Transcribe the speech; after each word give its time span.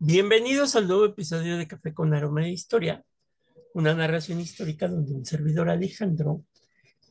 Bienvenidos 0.00 0.74
al 0.74 0.88
nuevo 0.88 1.04
episodio 1.04 1.58
de 1.58 1.68
Café 1.68 1.92
con 1.92 2.14
Aroma 2.14 2.40
de 2.40 2.48
Historia, 2.48 3.04
una 3.74 3.92
narración 3.94 4.40
histórica 4.40 4.88
donde 4.88 5.12
un 5.12 5.26
servidor 5.26 5.68
Alejandro 5.68 6.44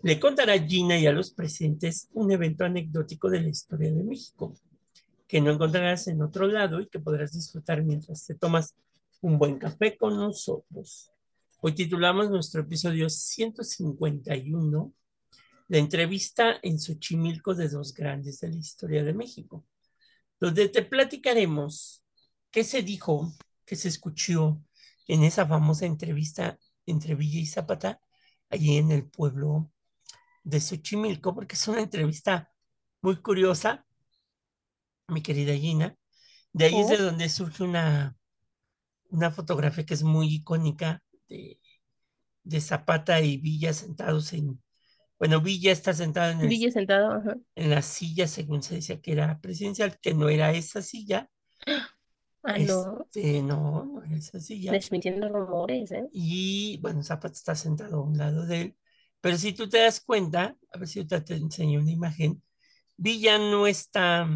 le 0.04 0.20
contará 0.20 0.54
a 0.54 0.60
Gina 0.60 0.98
y 0.98 1.08
a 1.08 1.12
los 1.12 1.32
presentes 1.32 2.08
un 2.14 2.32
evento 2.32 2.64
anecdótico 2.64 3.30
de 3.30 3.42
la 3.42 3.50
historia 3.50 3.92
de 3.92 4.04
México, 4.04 4.54
que 5.28 5.42
no 5.42 5.52
encontrarás 5.52 6.08
en 6.08 6.22
otro 6.22 6.48
lado 6.48 6.80
y 6.80 6.88
que 6.88 7.00
podrás 7.00 7.34
disfrutar 7.34 7.84
mientras 7.84 8.26
te 8.26 8.36
tomas 8.36 8.76
un 9.22 9.38
buen 9.38 9.58
café 9.58 9.98
con 9.98 10.16
nosotros. 10.16 11.12
Hoy 11.62 11.74
titulamos 11.74 12.30
nuestro 12.30 12.62
episodio 12.62 13.10
151, 13.10 14.94
la 15.70 15.78
entrevista 15.80 16.60
en 16.62 16.80
Xochimilco 16.80 17.56
de 17.56 17.68
dos 17.68 17.94
grandes 17.94 18.40
de 18.40 18.50
la 18.50 18.56
historia 18.56 19.04
de 19.04 19.14
México, 19.14 19.66
donde 20.40 20.70
te 20.70 20.84
platicaremos 20.84 22.04
qué 22.52 22.64
se 22.64 22.84
dijo, 22.84 23.34
qué 23.66 23.76
se 23.76 23.88
escuchó 23.88 24.62
en 25.08 25.24
esa 25.24 25.48
famosa 25.48 25.88
entrevista 25.88 26.60
entre 26.86 27.16
Villa 27.16 27.40
y 27.40 27.48
Zapata, 27.48 28.00
allí 28.50 28.78
en 28.78 28.92
el 28.92 29.08
pueblo 29.10 29.72
de 30.52 30.60
Xochimilco, 30.62 31.36
porque 31.36 31.56
es 31.56 31.68
una 31.68 31.82
entrevista 31.82 32.52
muy 33.02 33.18
curiosa, 33.22 33.86
mi 35.08 35.22
querida 35.22 35.54
Gina. 35.56 35.96
De 36.54 36.66
ahí 36.66 36.82
es 36.82 36.90
de 36.90 36.98
donde 36.98 37.30
surge 37.30 37.64
una, 37.64 38.18
una 39.12 39.32
fotografía 39.32 39.86
que 39.86 39.94
es 39.96 40.04
muy 40.04 40.34
icónica 40.36 41.04
de, 41.30 41.60
de 42.44 42.62
Zapata 42.62 43.22
y 43.22 43.38
Villa 43.38 43.74
sentados 43.74 44.34
en, 44.34 44.62
bueno, 45.20 45.42
Villa 45.42 45.72
está 45.74 45.94
sentado 45.94 46.32
en, 46.34 46.42
el- 46.42 46.50
Villa 46.50 46.72
sentado, 46.72 47.12
ajá. 47.12 47.38
en 47.56 47.70
la 47.72 47.82
silla, 47.82 48.28
según 48.28 48.64
se 48.64 48.76
decía 48.76 49.02
que 49.02 49.12
era 49.14 49.40
presidencial, 49.42 50.00
que 50.02 50.14
no 50.14 50.30
era 50.30 50.52
esa 50.54 50.82
silla. 50.82 51.30
Ah, 52.44 52.58
no, 52.58 53.08
Este, 53.14 53.42
no, 53.42 53.86
no 53.86 54.04
era 54.04 54.18
esa 54.18 54.40
silla. 54.42 54.78
desmintiendo 54.78 55.30
rumores, 55.30 55.92
¿eh? 55.94 56.08
Y 56.12 56.80
bueno, 56.82 57.04
Zapata 57.04 57.34
está 57.34 57.56
sentado 57.56 57.98
a 57.98 58.02
un 58.04 58.18
lado 58.18 58.46
de 58.46 58.62
él. 58.62 58.78
Pero 59.22 59.38
si 59.38 59.54
tú 59.54 59.68
te 59.70 59.80
das 59.80 60.00
cuenta, 60.02 60.56
a 60.74 60.78
ver 60.78 60.88
si 60.88 61.06
te 61.06 61.34
enseño 61.34 61.80
una 61.82 61.92
imagen, 61.92 62.42
Villa 62.98 63.38
no 63.38 63.68
está 63.68 64.28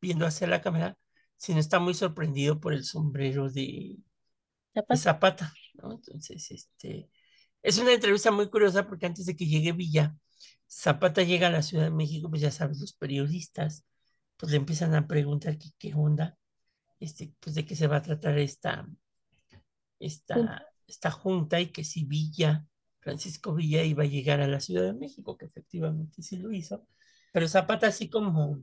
viendo 0.00 0.26
hacia 0.26 0.46
la 0.46 0.60
cámara, 0.60 0.96
sino 1.36 1.60
está 1.60 1.78
muy 1.78 1.94
sorprendido 1.94 2.60
por 2.60 2.72
el 2.72 2.84
sombrero 2.84 3.50
de, 3.50 3.96
de 4.88 4.96
Zapata. 4.96 5.52
Entonces, 5.74 6.50
este, 6.50 7.10
es 7.62 7.78
una 7.78 7.92
entrevista 7.92 8.30
muy 8.30 8.48
curiosa 8.50 8.86
porque 8.86 9.06
antes 9.06 9.26
de 9.26 9.36
que 9.36 9.46
llegue 9.46 9.72
Villa, 9.72 10.16
Zapata 10.70 11.22
llega 11.22 11.46
a 11.48 11.50
la 11.50 11.62
Ciudad 11.62 11.84
de 11.84 11.90
México, 11.90 12.28
pues 12.28 12.42
ya 12.42 12.50
sabes, 12.50 12.80
los 12.80 12.92
periodistas, 12.92 13.84
pues 14.36 14.52
le 14.52 14.58
empiezan 14.58 14.94
a 14.94 15.06
preguntar 15.06 15.56
qué 15.78 15.94
onda, 15.94 16.36
este, 17.00 17.32
pues 17.40 17.54
de 17.54 17.64
qué 17.64 17.76
se 17.76 17.86
va 17.86 17.96
a 17.96 18.02
tratar 18.02 18.38
esta, 18.38 18.86
esta, 19.98 20.66
esta 20.86 21.10
junta 21.10 21.60
y 21.60 21.68
que 21.68 21.84
si 21.84 22.04
Villa, 22.04 22.66
Francisco 23.08 23.54
Villa 23.54 23.82
iba 23.84 24.02
a 24.02 24.06
llegar 24.06 24.42
a 24.42 24.46
la 24.46 24.60
Ciudad 24.60 24.82
de 24.82 24.92
México, 24.92 25.38
que 25.38 25.46
efectivamente 25.46 26.20
sí 26.20 26.36
lo 26.36 26.52
hizo, 26.52 26.86
pero 27.32 27.48
Zapata 27.48 27.86
así 27.86 28.10
como 28.10 28.62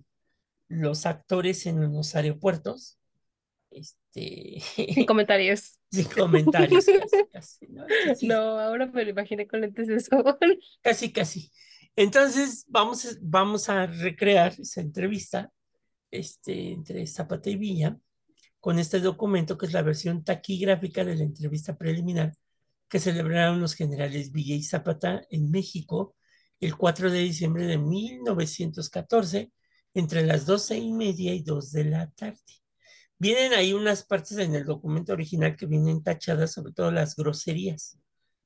los 0.67 1.07
actores 1.07 1.65
en 1.65 1.81
los 1.81 2.15
aeropuertos, 2.15 2.99
este, 3.71 4.61
Sin 4.93 5.07
comentarios. 5.07 5.79
sin 5.91 6.05
comentarios, 6.09 6.85
casi, 7.33 7.67
casi, 8.06 8.28
¿no? 8.28 8.59
Ahora 8.59 8.85
me 8.85 9.03
lo 9.03 9.09
imaginé 9.09 9.47
con 9.47 9.61
lentes 9.61 9.88
de 9.88 10.00
sol. 10.00 10.38
Casi, 10.83 11.12
casi. 11.12 11.51
Entonces, 11.95 12.66
vamos, 12.67 13.03
a- 13.03 13.17
vamos 13.22 13.67
a 13.69 13.88
recrear 13.88 14.53
esa 14.59 14.81
entrevista 14.81 15.51
este, 16.12 16.72
entre 16.72 17.07
Zapata 17.07 17.50
y 17.50 17.56
Villa 17.56 17.97
con 18.59 18.77
este 18.77 19.00
documento 19.00 19.57
que 19.57 19.66
es 19.66 19.73
la 19.73 19.81
versión 19.81 20.23
taquigráfica 20.23 21.03
de 21.03 21.16
la 21.16 21.23
entrevista 21.23 21.75
preliminar 21.75 22.31
que 22.90 23.00
celebraron 23.00 23.62
los 23.62 23.75
generales 23.75 24.31
Villa 24.31 24.56
y 24.56 24.63
Zapata 24.63 25.23
en 25.29 25.51
México 25.51 26.16
el 26.59 26.78
4 26.78 27.12
de 27.12 27.19
diciembre 27.19 27.66
de 27.66 27.78
1914 27.78 29.51
entre 29.94 30.23
las 30.25 30.46
doce 30.46 30.78
y 30.78 30.91
media 30.94 31.34
y 31.34 31.44
dos 31.44 31.72
de 31.72 31.85
la 31.85 32.09
tarde. 32.12 32.40
Vienen 33.18 33.53
ahí 33.53 33.74
unas 33.74 34.03
partes 34.06 34.38
en 34.40 34.56
el 34.56 34.66
documento 34.66 35.13
original 35.13 35.56
que 35.56 35.66
vienen 35.66 36.03
tachadas, 36.03 36.51
sobre 36.53 36.74
todo 36.74 36.91
las 36.91 37.16
groserías, 37.16 37.97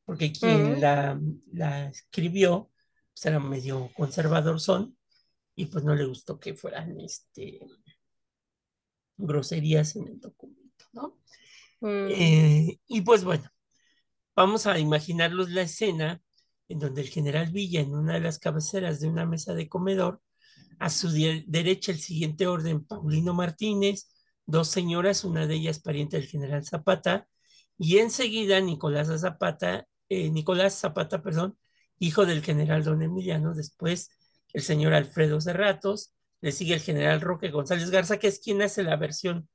porque 0.06 0.32
quien 0.32 0.80
Ujú. 0.80 0.82
la, 0.82 1.20
la 1.54 1.88
escribió 1.90 2.72
pues 3.14 3.26
era 3.26 3.40
medio 3.40 3.92
conservador 3.96 4.60
son 4.62 4.98
y 5.56 5.68
pues 5.68 5.84
no 5.86 5.96
le 5.96 6.06
gustó 6.06 6.40
que 6.40 6.56
fueran 6.56 7.00
este, 7.02 7.60
groserías 9.18 9.96
en 9.96 10.08
el 10.08 10.20
documento, 10.20 10.86
¿no? 10.94 11.18
Mm, 11.82 12.20
Eh, 12.20 12.80
y 12.88 13.02
pues 13.02 13.24
bueno, 13.24 13.50
vamos 14.40 14.68
a 14.68 14.80
imaginarnos 14.80 15.50
la 15.52 15.64
escena 15.64 16.22
en 16.70 16.80
donde 16.80 17.02
el 17.02 17.10
general 17.10 17.52
Villa, 17.52 17.82
en 17.82 17.94
una 17.94 18.14
de 18.14 18.22
las 18.22 18.40
cabeceras 18.40 19.02
de 19.02 19.10
una 19.10 19.26
mesa 19.26 19.54
de 19.54 19.68
comedor, 19.68 20.22
a 20.80 20.90
su 20.90 21.12
de- 21.12 21.44
derecha 21.48 21.92
el 21.92 22.00
siguiente 22.00 22.48
orden, 22.48 22.86
Paulino 22.86 23.34
Martínez, 23.34 24.10
dos 24.46 24.70
señoras, 24.70 25.26
una 25.26 25.46
de 25.46 25.56
ellas 25.56 25.80
pariente 25.82 26.18
del 26.18 26.28
general 26.28 26.66
Zapata, 26.66 27.28
y 27.78 27.98
enseguida 27.98 28.62
Nicolás 28.62 29.10
Zapata, 29.20 29.88
eh, 30.08 30.30
Nicolás 30.32 30.80
Zapata, 30.80 31.22
perdón, 31.22 31.58
hijo 32.00 32.26
del 32.26 32.42
general 32.42 32.84
Don 32.86 33.02
Emiliano, 33.02 33.54
después 33.54 34.10
el 34.54 34.62
señor 34.64 34.94
Alfredo 34.94 35.42
Cerratos, 35.42 36.14
le 36.42 36.54
sigue 36.54 36.76
el 36.76 36.82
general 36.82 37.20
Roque 37.22 37.50
González 37.52 37.90
Garza, 37.90 38.20
que 38.20 38.28
es 38.28 38.40
quien 38.40 38.62
hace 38.62 38.84
la 38.84 38.96
versión, 38.96 39.50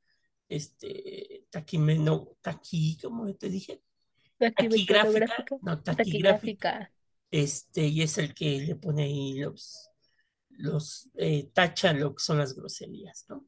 este, 0.49 1.47
taquimeno, 1.51 2.37
taqui, 2.43 2.99
¿cómo 3.03 3.35
te 3.35 3.49
dije? 3.49 3.84
Taquigráfica, 4.53 5.47
no, 5.61 5.83
taquigráfica, 5.83 5.95
Taquigráfica. 5.95 6.93
este, 7.31 7.87
y 7.87 8.03
es 8.03 8.19
el 8.19 8.35
que 8.35 8.61
le 8.61 8.77
pone 8.77 9.05
ahí 9.05 9.35
los, 9.41 9.91
los, 10.51 11.11
eh, 11.17 11.51
tacha 11.53 11.93
lo 11.93 12.15
que 12.15 12.23
son 12.23 12.39
las 12.39 12.55
groserías, 12.55 13.27
¿no? 13.29 13.47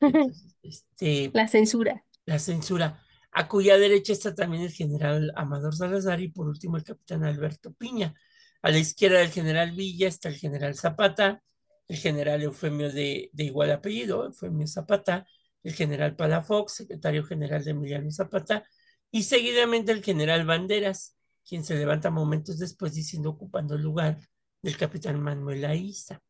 Entonces, 0.00 0.56
este, 0.62 1.30
La 1.32 1.48
censura. 1.48 2.04
la 2.26 2.38
censura, 2.38 3.02
a 3.32 3.48
cuya 3.48 3.78
derecha 3.78 4.12
está 4.12 4.34
también 4.34 4.62
el 4.64 4.72
general 4.72 5.32
Amador 5.36 5.74
Salazar 5.76 6.20
y 6.20 6.28
por 6.28 6.48
último 6.48 6.76
el 6.76 6.84
capitán 6.84 7.24
Alberto 7.24 7.72
Piña. 7.74 8.14
A 8.62 8.70
la 8.70 8.78
izquierda 8.78 9.18
del 9.20 9.30
general 9.30 9.72
Villa 9.72 10.08
está 10.08 10.28
el 10.28 10.36
general 10.36 10.74
Zapata, 10.74 11.42
el 11.88 11.96
general 11.96 12.42
Eufemio 12.42 12.90
de, 12.92 13.30
de 13.32 13.44
igual 13.44 13.70
apellido, 13.70 14.26
Eufemio 14.26 14.66
Zapata, 14.66 15.26
el 15.62 15.74
general 15.74 16.16
Palafox, 16.16 16.74
secretario 16.74 17.24
general 17.24 17.64
de 17.64 17.70
Emiliano 17.72 18.10
Zapata, 18.10 18.64
y 19.10 19.22
seguidamente 19.22 19.92
el 19.92 20.02
general 20.02 20.46
Banderas, 20.46 21.16
quien 21.46 21.64
se 21.64 21.76
levanta 21.76 22.10
momentos 22.10 22.58
después 22.58 22.94
diciendo 22.94 23.30
ocupando 23.30 23.74
el 23.74 23.82
lugar 23.82 24.18
del 24.62 24.76
capitán 24.76 25.20
Manuel 25.22 25.64
Aiza. 25.64 26.20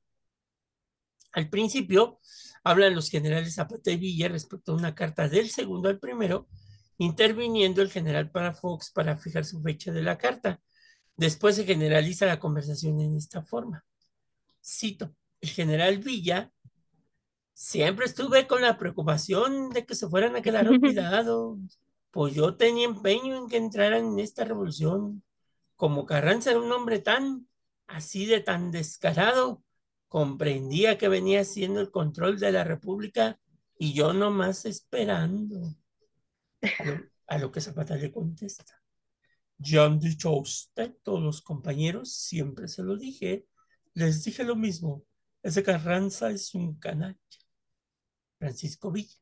Al 1.32 1.50
principio 1.50 2.20
hablan 2.64 2.94
los 2.94 3.10
generales 3.10 3.54
Zapata 3.54 3.90
y 3.90 3.96
Villa 3.96 4.28
respecto 4.28 4.72
a 4.72 4.76
una 4.76 4.94
carta 4.94 5.28
del 5.28 5.50
segundo 5.50 5.88
al 5.88 5.98
primero, 5.98 6.48
interviniendo 6.98 7.82
el 7.82 7.90
general 7.90 8.30
Palafox 8.30 8.92
para 8.92 9.16
fijar 9.16 9.44
su 9.44 9.60
fecha 9.60 9.92
de 9.92 10.02
la 10.02 10.18
carta. 10.18 10.60
Después 11.16 11.56
se 11.56 11.64
generaliza 11.64 12.26
la 12.26 12.38
conversación 12.38 13.00
en 13.00 13.16
esta 13.16 13.42
forma. 13.42 13.84
Cito, 14.64 15.14
el 15.40 15.50
general 15.50 15.98
Villa, 15.98 16.52
siempre 17.52 18.06
estuve 18.06 18.46
con 18.46 18.62
la 18.62 18.78
preocupación 18.78 19.70
de 19.70 19.84
que 19.84 19.94
se 19.94 20.08
fueran 20.08 20.36
a 20.36 20.42
quedar 20.42 20.68
olvidados, 20.68 21.58
pues 22.10 22.34
yo 22.34 22.56
tenía 22.56 22.86
empeño 22.86 23.36
en 23.36 23.48
que 23.48 23.56
entraran 23.56 24.06
en 24.06 24.18
esta 24.18 24.44
revolución. 24.44 25.22
Como 25.76 26.06
Carranza 26.06 26.50
era 26.50 26.60
un 26.60 26.72
hombre 26.72 26.98
tan, 26.98 27.48
así 27.86 28.26
de 28.26 28.40
tan 28.40 28.70
descarado, 28.70 29.62
comprendía 30.08 30.98
que 30.98 31.08
venía 31.08 31.44
siendo 31.44 31.80
el 31.80 31.90
control 31.90 32.38
de 32.38 32.52
la 32.52 32.64
República 32.64 33.38
y 33.78 33.92
yo 33.92 34.12
nomás 34.12 34.64
esperando. 34.64 35.74
A 36.60 36.84
lo, 36.84 37.00
a 37.28 37.38
lo 37.38 37.52
que 37.52 37.60
Zapata 37.60 37.96
le 37.96 38.10
contesta. 38.10 38.82
Ya 39.58 39.84
han 39.84 39.98
dicho 39.98 40.30
a 40.30 40.40
usted, 40.40 40.94
todos 41.02 41.22
los 41.22 41.42
compañeros, 41.42 42.12
siempre 42.12 42.68
se 42.68 42.82
lo 42.82 42.96
dije, 42.96 43.46
les 43.94 44.24
dije 44.24 44.44
lo 44.44 44.56
mismo, 44.56 45.04
ese 45.42 45.62
Carranza 45.62 46.30
es 46.30 46.54
un 46.54 46.78
canalla. 46.78 47.18
Francisco 48.38 48.90
Villa. 48.90 49.18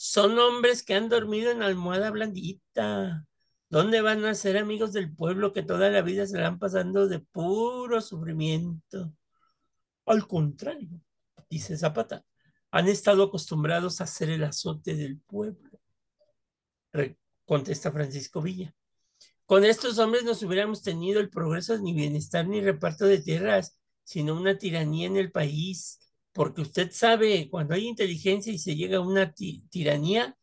Son 0.00 0.38
hombres 0.38 0.84
que 0.84 0.94
han 0.94 1.08
dormido 1.08 1.50
en 1.50 1.60
almohada 1.60 2.12
blandita. 2.12 3.26
¿Dónde 3.68 4.00
van 4.00 4.24
a 4.26 4.34
ser 4.36 4.56
amigos 4.56 4.92
del 4.92 5.12
pueblo 5.12 5.52
que 5.52 5.64
toda 5.64 5.90
la 5.90 6.02
vida 6.02 6.24
se 6.24 6.38
la 6.38 6.46
han 6.46 6.60
pasando 6.60 7.08
de 7.08 7.18
puro 7.18 8.00
sufrimiento? 8.00 9.12
Al 10.06 10.24
contrario, 10.28 10.88
dice 11.50 11.76
Zapata. 11.76 12.24
Han 12.70 12.86
estado 12.86 13.24
acostumbrados 13.24 14.00
a 14.00 14.04
hacer 14.04 14.30
el 14.30 14.44
azote 14.44 14.94
del 14.94 15.18
pueblo, 15.18 15.80
contesta 17.44 17.90
Francisco 17.90 18.40
Villa. 18.40 18.72
Con 19.46 19.64
estos 19.64 19.98
hombres 19.98 20.22
no 20.22 20.30
hubiéramos 20.46 20.80
tenido 20.80 21.18
el 21.18 21.28
progreso 21.28 21.76
ni 21.76 21.92
bienestar 21.92 22.46
ni 22.46 22.60
reparto 22.60 23.04
de 23.04 23.18
tierras, 23.18 23.76
sino 24.04 24.36
una 24.36 24.58
tiranía 24.58 25.08
en 25.08 25.16
el 25.16 25.32
país, 25.32 26.07
porque 26.32 26.60
usted 26.60 26.90
sabe, 26.92 27.48
cuando 27.50 27.74
hay 27.74 27.86
inteligencia 27.86 28.52
y 28.52 28.58
se 28.58 28.76
llega 28.76 28.98
a 28.98 29.00
una 29.00 29.32
tiranía, 29.32 30.36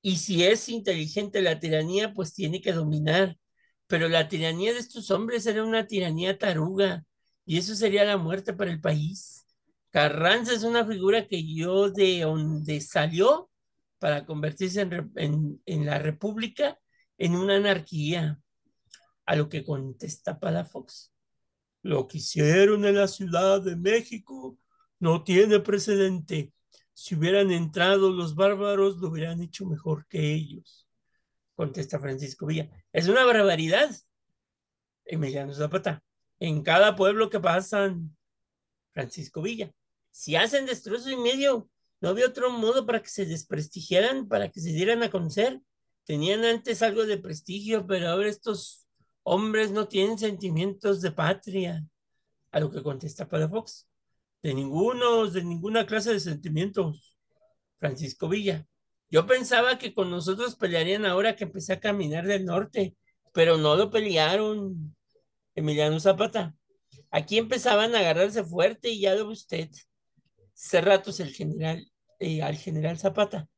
y 0.00 0.16
si 0.16 0.44
es 0.44 0.68
inteligente 0.68 1.42
la 1.42 1.58
tiranía, 1.60 2.14
pues 2.14 2.32
tiene 2.32 2.60
que 2.60 2.72
dominar. 2.72 3.36
Pero 3.86 4.08
la 4.08 4.28
tiranía 4.28 4.72
de 4.72 4.78
estos 4.78 5.10
hombres 5.10 5.46
era 5.46 5.64
una 5.64 5.86
tiranía 5.86 6.38
taruga, 6.38 7.04
y 7.44 7.58
eso 7.58 7.74
sería 7.74 8.04
la 8.04 8.16
muerte 8.16 8.52
para 8.52 8.70
el 8.70 8.80
país. 8.80 9.46
Carranza 9.90 10.52
es 10.52 10.64
una 10.64 10.86
figura 10.86 11.26
que 11.26 11.46
yo 11.54 11.90
de 11.90 12.20
donde 12.20 12.80
salió 12.80 13.50
para 13.98 14.26
convertirse 14.26 14.82
en, 14.82 15.62
en 15.64 15.86
la 15.86 15.98
república 15.98 16.78
en 17.16 17.34
una 17.34 17.56
anarquía. 17.56 18.40
A 19.26 19.36
lo 19.36 19.50
que 19.50 19.62
contesta 19.62 20.40
Palafox. 20.40 21.12
Lo 21.82 22.08
que 22.08 22.16
hicieron 22.16 22.86
en 22.86 22.94
la 22.94 23.06
Ciudad 23.06 23.60
de 23.60 23.76
México 23.76 24.56
no 25.00 25.24
tiene 25.24 25.60
precedente. 25.60 26.52
Si 26.92 27.14
hubieran 27.14 27.50
entrado 27.52 28.10
los 28.10 28.34
bárbaros, 28.34 28.98
lo 28.98 29.08
hubieran 29.08 29.40
hecho 29.40 29.66
mejor 29.66 30.06
que 30.08 30.32
ellos. 30.32 30.88
Contesta 31.54 31.98
Francisco 31.98 32.46
Villa. 32.46 32.70
Es 32.92 33.08
una 33.08 33.24
barbaridad. 33.24 33.90
Emiliano 35.04 35.52
Zapata. 35.54 36.02
En 36.40 36.62
cada 36.62 36.94
pueblo 36.94 37.30
que 37.30 37.40
pasan, 37.40 38.16
Francisco 38.92 39.42
Villa. 39.42 39.72
Si 40.10 40.36
hacen 40.36 40.66
destrozo 40.66 41.10
y 41.10 41.16
medio, 41.16 41.68
no 42.00 42.10
había 42.10 42.26
otro 42.26 42.50
modo 42.50 42.86
para 42.86 43.02
que 43.02 43.08
se 43.08 43.26
desprestigiaran, 43.26 44.28
para 44.28 44.50
que 44.50 44.60
se 44.60 44.70
dieran 44.70 45.02
a 45.02 45.10
conocer. 45.10 45.60
Tenían 46.04 46.44
antes 46.44 46.82
algo 46.82 47.06
de 47.06 47.18
prestigio, 47.18 47.86
pero 47.86 48.08
ahora 48.08 48.28
estos 48.28 48.86
hombres 49.24 49.70
no 49.70 49.88
tienen 49.88 50.18
sentimientos 50.18 51.00
de 51.00 51.10
patria. 51.10 51.84
A 52.50 52.60
lo 52.60 52.70
que 52.70 52.82
contesta 52.82 53.28
Palafox. 53.28 53.87
De 54.42 54.54
ninguno, 54.54 55.26
de 55.26 55.42
ninguna 55.42 55.86
clase 55.86 56.12
de 56.12 56.20
sentimientos. 56.20 57.16
Francisco 57.78 58.28
Villa. 58.28 58.66
Yo 59.10 59.26
pensaba 59.26 59.78
que 59.78 59.94
con 59.94 60.10
nosotros 60.10 60.56
pelearían 60.56 61.06
ahora 61.06 61.34
que 61.34 61.44
empecé 61.44 61.72
a 61.72 61.80
caminar 61.80 62.26
del 62.26 62.44
norte, 62.44 62.96
pero 63.32 63.56
no 63.56 63.76
lo 63.76 63.90
pelearon. 63.90 64.96
Emiliano 65.54 65.98
Zapata. 65.98 66.54
Aquí 67.10 67.38
empezaban 67.38 67.94
a 67.94 68.00
agarrarse 68.00 68.44
fuerte 68.44 68.90
y 68.90 69.00
ya 69.00 69.14
lo 69.14 69.26
ve 69.26 69.32
usted. 69.32 69.70
Cerratos 70.54 71.20
el 71.20 71.32
general, 71.32 71.90
eh, 72.18 72.42
al 72.42 72.56
general 72.56 72.98
Zapata, 72.98 73.48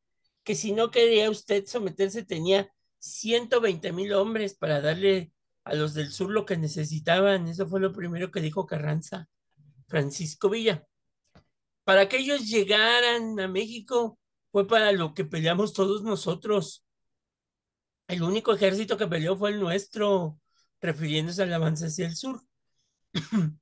que 0.44 0.54
si 0.54 0.72
no 0.72 0.90
quería 0.90 1.30
usted 1.30 1.66
someterse 1.66 2.24
tenía 2.24 2.70
120 3.00 3.92
mil 3.92 4.12
hombres 4.12 4.54
para 4.54 4.80
darle 4.80 5.32
a 5.64 5.74
los 5.74 5.94
del 5.94 6.12
sur 6.12 6.30
lo 6.30 6.44
que 6.46 6.56
necesitaban. 6.56 7.48
Eso 7.48 7.66
fue 7.66 7.80
lo 7.80 7.92
primero 7.92 8.30
que 8.30 8.40
dijo 8.40 8.66
Carranza. 8.66 9.28
Francisco 9.90 10.48
Villa. 10.48 10.86
Para 11.84 12.08
que 12.08 12.18
ellos 12.18 12.48
llegaran 12.48 13.38
a 13.40 13.48
México 13.48 14.18
fue 14.52 14.66
para 14.66 14.92
lo 14.92 15.14
que 15.14 15.24
peleamos 15.24 15.72
todos 15.72 16.02
nosotros. 16.02 16.84
El 18.08 18.22
único 18.22 18.54
ejército 18.54 18.96
que 18.96 19.06
peleó 19.06 19.36
fue 19.36 19.50
el 19.50 19.60
nuestro, 19.60 20.38
refiriéndose 20.80 21.42
al 21.42 21.52
avance 21.52 21.86
hacia 21.86 22.06
el 22.06 22.16
sur. 22.16 22.42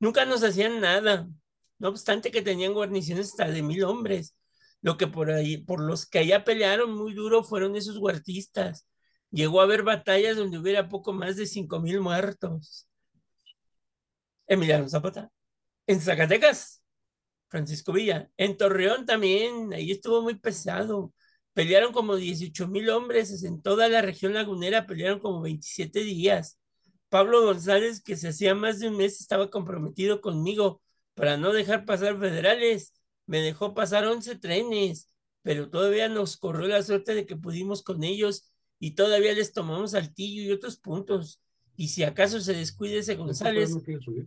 Nunca 0.00 0.24
nos 0.24 0.42
hacían 0.42 0.80
nada, 0.80 1.28
no 1.78 1.88
obstante 1.88 2.30
que 2.30 2.42
tenían 2.42 2.74
guarniciones 2.74 3.30
hasta 3.30 3.50
de 3.50 3.62
mil 3.62 3.84
hombres. 3.84 4.36
Lo 4.80 4.96
que 4.96 5.06
por 5.06 5.30
ahí, 5.30 5.58
por 5.58 5.80
los 5.80 6.06
que 6.06 6.18
allá 6.18 6.44
pelearon 6.44 6.92
muy 6.94 7.14
duro 7.14 7.44
fueron 7.44 7.76
esos 7.76 7.98
huertistas. 7.98 8.86
Llegó 9.30 9.60
a 9.60 9.64
haber 9.64 9.82
batallas 9.84 10.36
donde 10.36 10.58
hubiera 10.58 10.88
poco 10.88 11.12
más 11.12 11.36
de 11.36 11.46
cinco 11.46 11.80
mil 11.80 12.00
muertos. 12.00 12.88
Emiliano 14.46 14.88
Zapata. 14.88 15.30
En 15.86 16.00
Zacatecas, 16.00 16.82
Francisco 17.48 17.92
Villa. 17.92 18.30
En 18.36 18.56
Torreón 18.56 19.06
también, 19.06 19.72
ahí 19.74 19.92
estuvo 19.92 20.22
muy 20.22 20.36
pesado. 20.38 21.12
Pelearon 21.54 21.92
como 21.92 22.16
18 22.16 22.68
mil 22.68 22.88
hombres, 22.90 23.44
en 23.44 23.62
toda 23.62 23.88
la 23.88 24.02
región 24.02 24.34
lagunera 24.34 24.86
pelearon 24.86 25.20
como 25.20 25.42
27 25.42 26.00
días. 26.00 26.58
Pablo 27.10 27.42
González, 27.44 28.02
que 28.02 28.16
se 28.16 28.28
hacía 28.28 28.54
más 28.54 28.80
de 28.80 28.88
un 28.88 28.96
mes, 28.96 29.20
estaba 29.20 29.50
comprometido 29.50 30.20
conmigo 30.22 30.80
para 31.14 31.36
no 31.36 31.52
dejar 31.52 31.84
pasar 31.84 32.18
federales. 32.18 32.94
Me 33.26 33.40
dejó 33.40 33.74
pasar 33.74 34.06
11 34.06 34.36
trenes, 34.36 35.08
pero 35.42 35.68
todavía 35.70 36.08
nos 36.08 36.36
corrió 36.38 36.68
la 36.68 36.82
suerte 36.82 37.14
de 37.14 37.26
que 37.26 37.36
pudimos 37.36 37.82
con 37.82 38.02
ellos 38.04 38.50
y 38.78 38.92
todavía 38.92 39.34
les 39.34 39.52
tomamos 39.52 39.94
Altillo 39.94 40.42
y 40.42 40.52
otros 40.52 40.78
puntos. 40.78 41.40
Y 41.82 41.88
si 41.88 42.04
acaso 42.04 42.40
se 42.40 42.54
descuide 42.54 42.98
ese 42.98 43.16
González, 43.16 43.76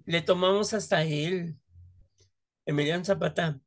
le 0.03 0.21
tomamos 0.21 0.73
hasta 0.73 1.03
él. 1.03 1.55
Emiliano 2.65 3.05
Zapata. 3.05 3.61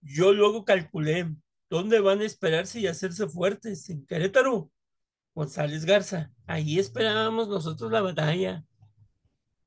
Yo 0.00 0.32
luego 0.32 0.64
calculé 0.64 1.32
dónde 1.70 2.00
van 2.00 2.22
a 2.22 2.24
esperarse 2.24 2.80
y 2.80 2.88
hacerse 2.88 3.28
fuertes. 3.28 3.88
En 3.88 4.04
Querétaro. 4.04 4.72
González 5.32 5.84
Garza. 5.84 6.32
Ahí 6.48 6.80
esperábamos 6.80 7.46
nosotros 7.46 7.92
la 7.92 8.00
batalla. 8.00 8.64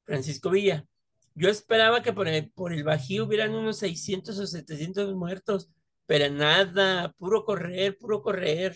Francisco 0.04 0.50
Villa. 0.50 0.86
Yo 1.34 1.48
esperaba 1.48 2.04
que 2.04 2.12
por 2.12 2.28
el, 2.28 2.52
por 2.52 2.74
el 2.74 2.84
Bajío 2.84 3.24
hubieran 3.24 3.56
unos 3.56 3.78
600 3.78 4.40
o 4.40 4.46
700 4.46 5.16
muertos, 5.16 5.70
pero 6.06 6.30
nada, 6.30 7.14
puro 7.14 7.46
correr, 7.46 7.98
puro 7.98 8.22
correr. 8.22 8.76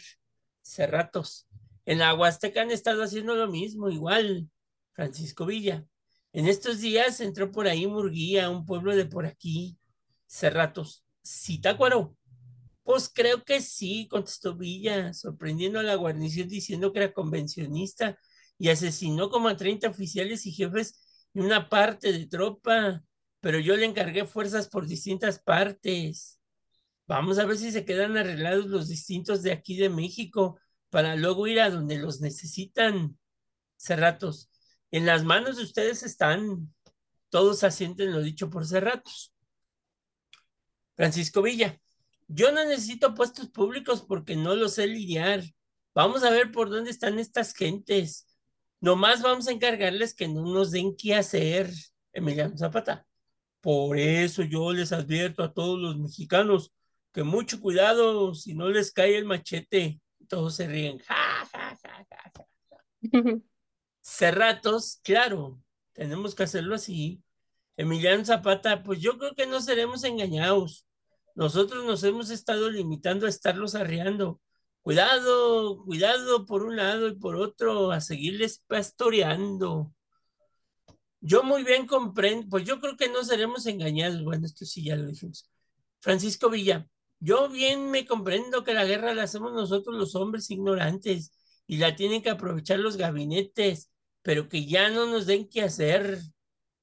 Cerratos. 0.61 1.45
En 1.85 1.99
la 1.99 2.11
han 2.11 2.71
estado 2.71 3.03
haciendo 3.03 3.35
lo 3.35 3.47
mismo, 3.47 3.89
igual. 3.89 4.49
Francisco 4.93 5.45
Villa. 5.45 5.85
En 6.33 6.47
estos 6.47 6.81
días 6.81 7.21
entró 7.21 7.51
por 7.51 7.67
ahí 7.67 7.85
Murguía, 7.87 8.49
un 8.49 8.65
pueblo 8.65 8.95
de 8.95 9.05
por 9.05 9.25
aquí. 9.25 9.77
Cerratos. 10.27 11.05
¿Citácuaro? 11.23 12.17
Pues 12.83 13.09
creo 13.13 13.43
que 13.43 13.61
sí, 13.61 14.07
contestó 14.09 14.55
Villa, 14.55 15.13
sorprendiendo 15.13 15.79
a 15.79 15.83
la 15.83 15.95
guarnición 15.95 16.47
diciendo 16.47 16.91
que 16.91 16.99
era 16.99 17.13
convencionista 17.13 18.17
y 18.57 18.69
asesinó 18.69 19.29
como 19.29 19.47
a 19.47 19.57
30 19.57 19.89
oficiales 19.89 20.45
y 20.45 20.51
jefes 20.51 21.27
y 21.33 21.39
una 21.39 21.69
parte 21.69 22.11
de 22.11 22.27
tropa, 22.27 23.03
pero 23.41 23.59
yo 23.59 23.75
le 23.75 23.85
encargué 23.85 24.25
fuerzas 24.25 24.69
por 24.69 24.87
distintas 24.87 25.39
partes. 25.39 26.39
Vamos 27.07 27.37
a 27.37 27.45
ver 27.45 27.57
si 27.57 27.71
se 27.71 27.85
quedan 27.85 28.17
arreglados 28.17 28.65
los 28.67 28.87
distintos 28.87 29.43
de 29.43 29.51
aquí 29.51 29.77
de 29.77 29.89
México 29.89 30.59
para 30.95 31.17
luego 31.17 31.45
ir 31.45 31.59
a 31.59 31.69
donde 31.69 31.97
los 31.97 32.21
necesitan. 32.21 33.19
Cerratos. 33.75 34.49
En 34.91 35.05
las 35.05 35.25
manos 35.25 35.57
de 35.57 35.63
ustedes 35.63 36.03
están. 36.03 36.73
Todos 37.27 37.65
asienten 37.65 38.13
lo 38.13 38.21
dicho 38.21 38.49
por 38.49 38.65
Cerratos. 38.65 39.33
Francisco 40.95 41.41
Villa. 41.41 41.81
Yo 42.29 42.53
no 42.53 42.63
necesito 42.63 43.13
puestos 43.13 43.49
públicos 43.49 44.05
porque 44.07 44.37
no 44.37 44.55
los 44.55 44.75
sé 44.75 44.87
lidiar. 44.87 45.43
Vamos 45.93 46.23
a 46.23 46.29
ver 46.29 46.53
por 46.53 46.69
dónde 46.69 46.91
están 46.91 47.19
estas 47.19 47.53
gentes. 47.53 48.25
Nomás 48.79 49.21
vamos 49.21 49.49
a 49.49 49.51
encargarles 49.51 50.13
que 50.13 50.29
no 50.29 50.43
nos 50.43 50.71
den 50.71 50.95
qué 50.95 51.15
hacer, 51.15 51.69
Emiliano 52.13 52.57
Zapata. 52.57 53.05
Por 53.59 53.97
eso 53.99 54.43
yo 54.43 54.71
les 54.71 54.93
advierto 54.93 55.43
a 55.43 55.53
todos 55.53 55.77
los 55.77 55.97
mexicanos 55.97 56.71
que 57.11 57.23
mucho 57.23 57.59
cuidado 57.59 58.33
si 58.33 58.53
no 58.53 58.69
les 58.69 58.93
cae 58.93 59.17
el 59.17 59.25
machete 59.25 59.99
todos 60.27 60.55
se 60.55 60.67
ríen. 60.67 60.99
Ja, 60.99 61.47
ja, 61.51 61.77
ja, 61.81 62.07
ja, 62.09 63.41
Cerratos, 64.01 64.99
claro, 65.03 65.59
tenemos 65.93 66.35
que 66.35 66.43
hacerlo 66.43 66.75
así. 66.75 67.23
Emiliano 67.77 68.23
Zapata, 68.23 68.83
pues 68.83 68.99
yo 69.01 69.17
creo 69.17 69.33
que 69.35 69.47
no 69.47 69.61
seremos 69.61 70.03
engañados. 70.03 70.85
Nosotros 71.33 71.83
nos 71.85 72.03
hemos 72.03 72.29
estado 72.29 72.69
limitando 72.69 73.25
a 73.25 73.29
estarlos 73.29 73.75
arreando. 73.75 74.39
Cuidado, 74.81 75.83
cuidado 75.83 76.45
por 76.45 76.63
un 76.63 76.75
lado 76.77 77.07
y 77.07 77.15
por 77.15 77.35
otro, 77.35 77.91
a 77.91 77.99
seguirles 77.99 78.63
pastoreando. 78.67 79.91
Yo 81.19 81.43
muy 81.43 81.63
bien 81.63 81.87
comprendo, 81.87 82.47
pues 82.49 82.65
yo 82.65 82.79
creo 82.79 82.95
que 82.95 83.09
no 83.09 83.23
seremos 83.23 83.65
engañados. 83.65 84.23
Bueno, 84.23 84.45
esto 84.45 84.63
sí 84.63 84.83
ya 84.83 84.95
lo 84.95 85.07
dijimos. 85.07 85.49
Francisco 85.99 86.49
Villa, 86.51 86.87
yo 87.19 87.49
bien 87.49 87.91
me 87.91 88.05
comprendo 88.05 88.63
que 88.63 88.73
la 88.73 88.85
guerra 88.85 89.13
la 89.13 89.23
hacemos 89.23 89.53
nosotros 89.53 89.95
los 89.95 90.15
hombres 90.15 90.49
ignorantes 90.51 91.31
y 91.67 91.77
la 91.77 91.95
tienen 91.95 92.21
que 92.21 92.29
aprovechar 92.29 92.79
los 92.79 92.97
gabinetes, 92.97 93.91
pero 94.21 94.47
que 94.49 94.65
ya 94.65 94.89
no 94.89 95.05
nos 95.05 95.25
den 95.25 95.47
qué 95.49 95.61
hacer. 95.63 96.19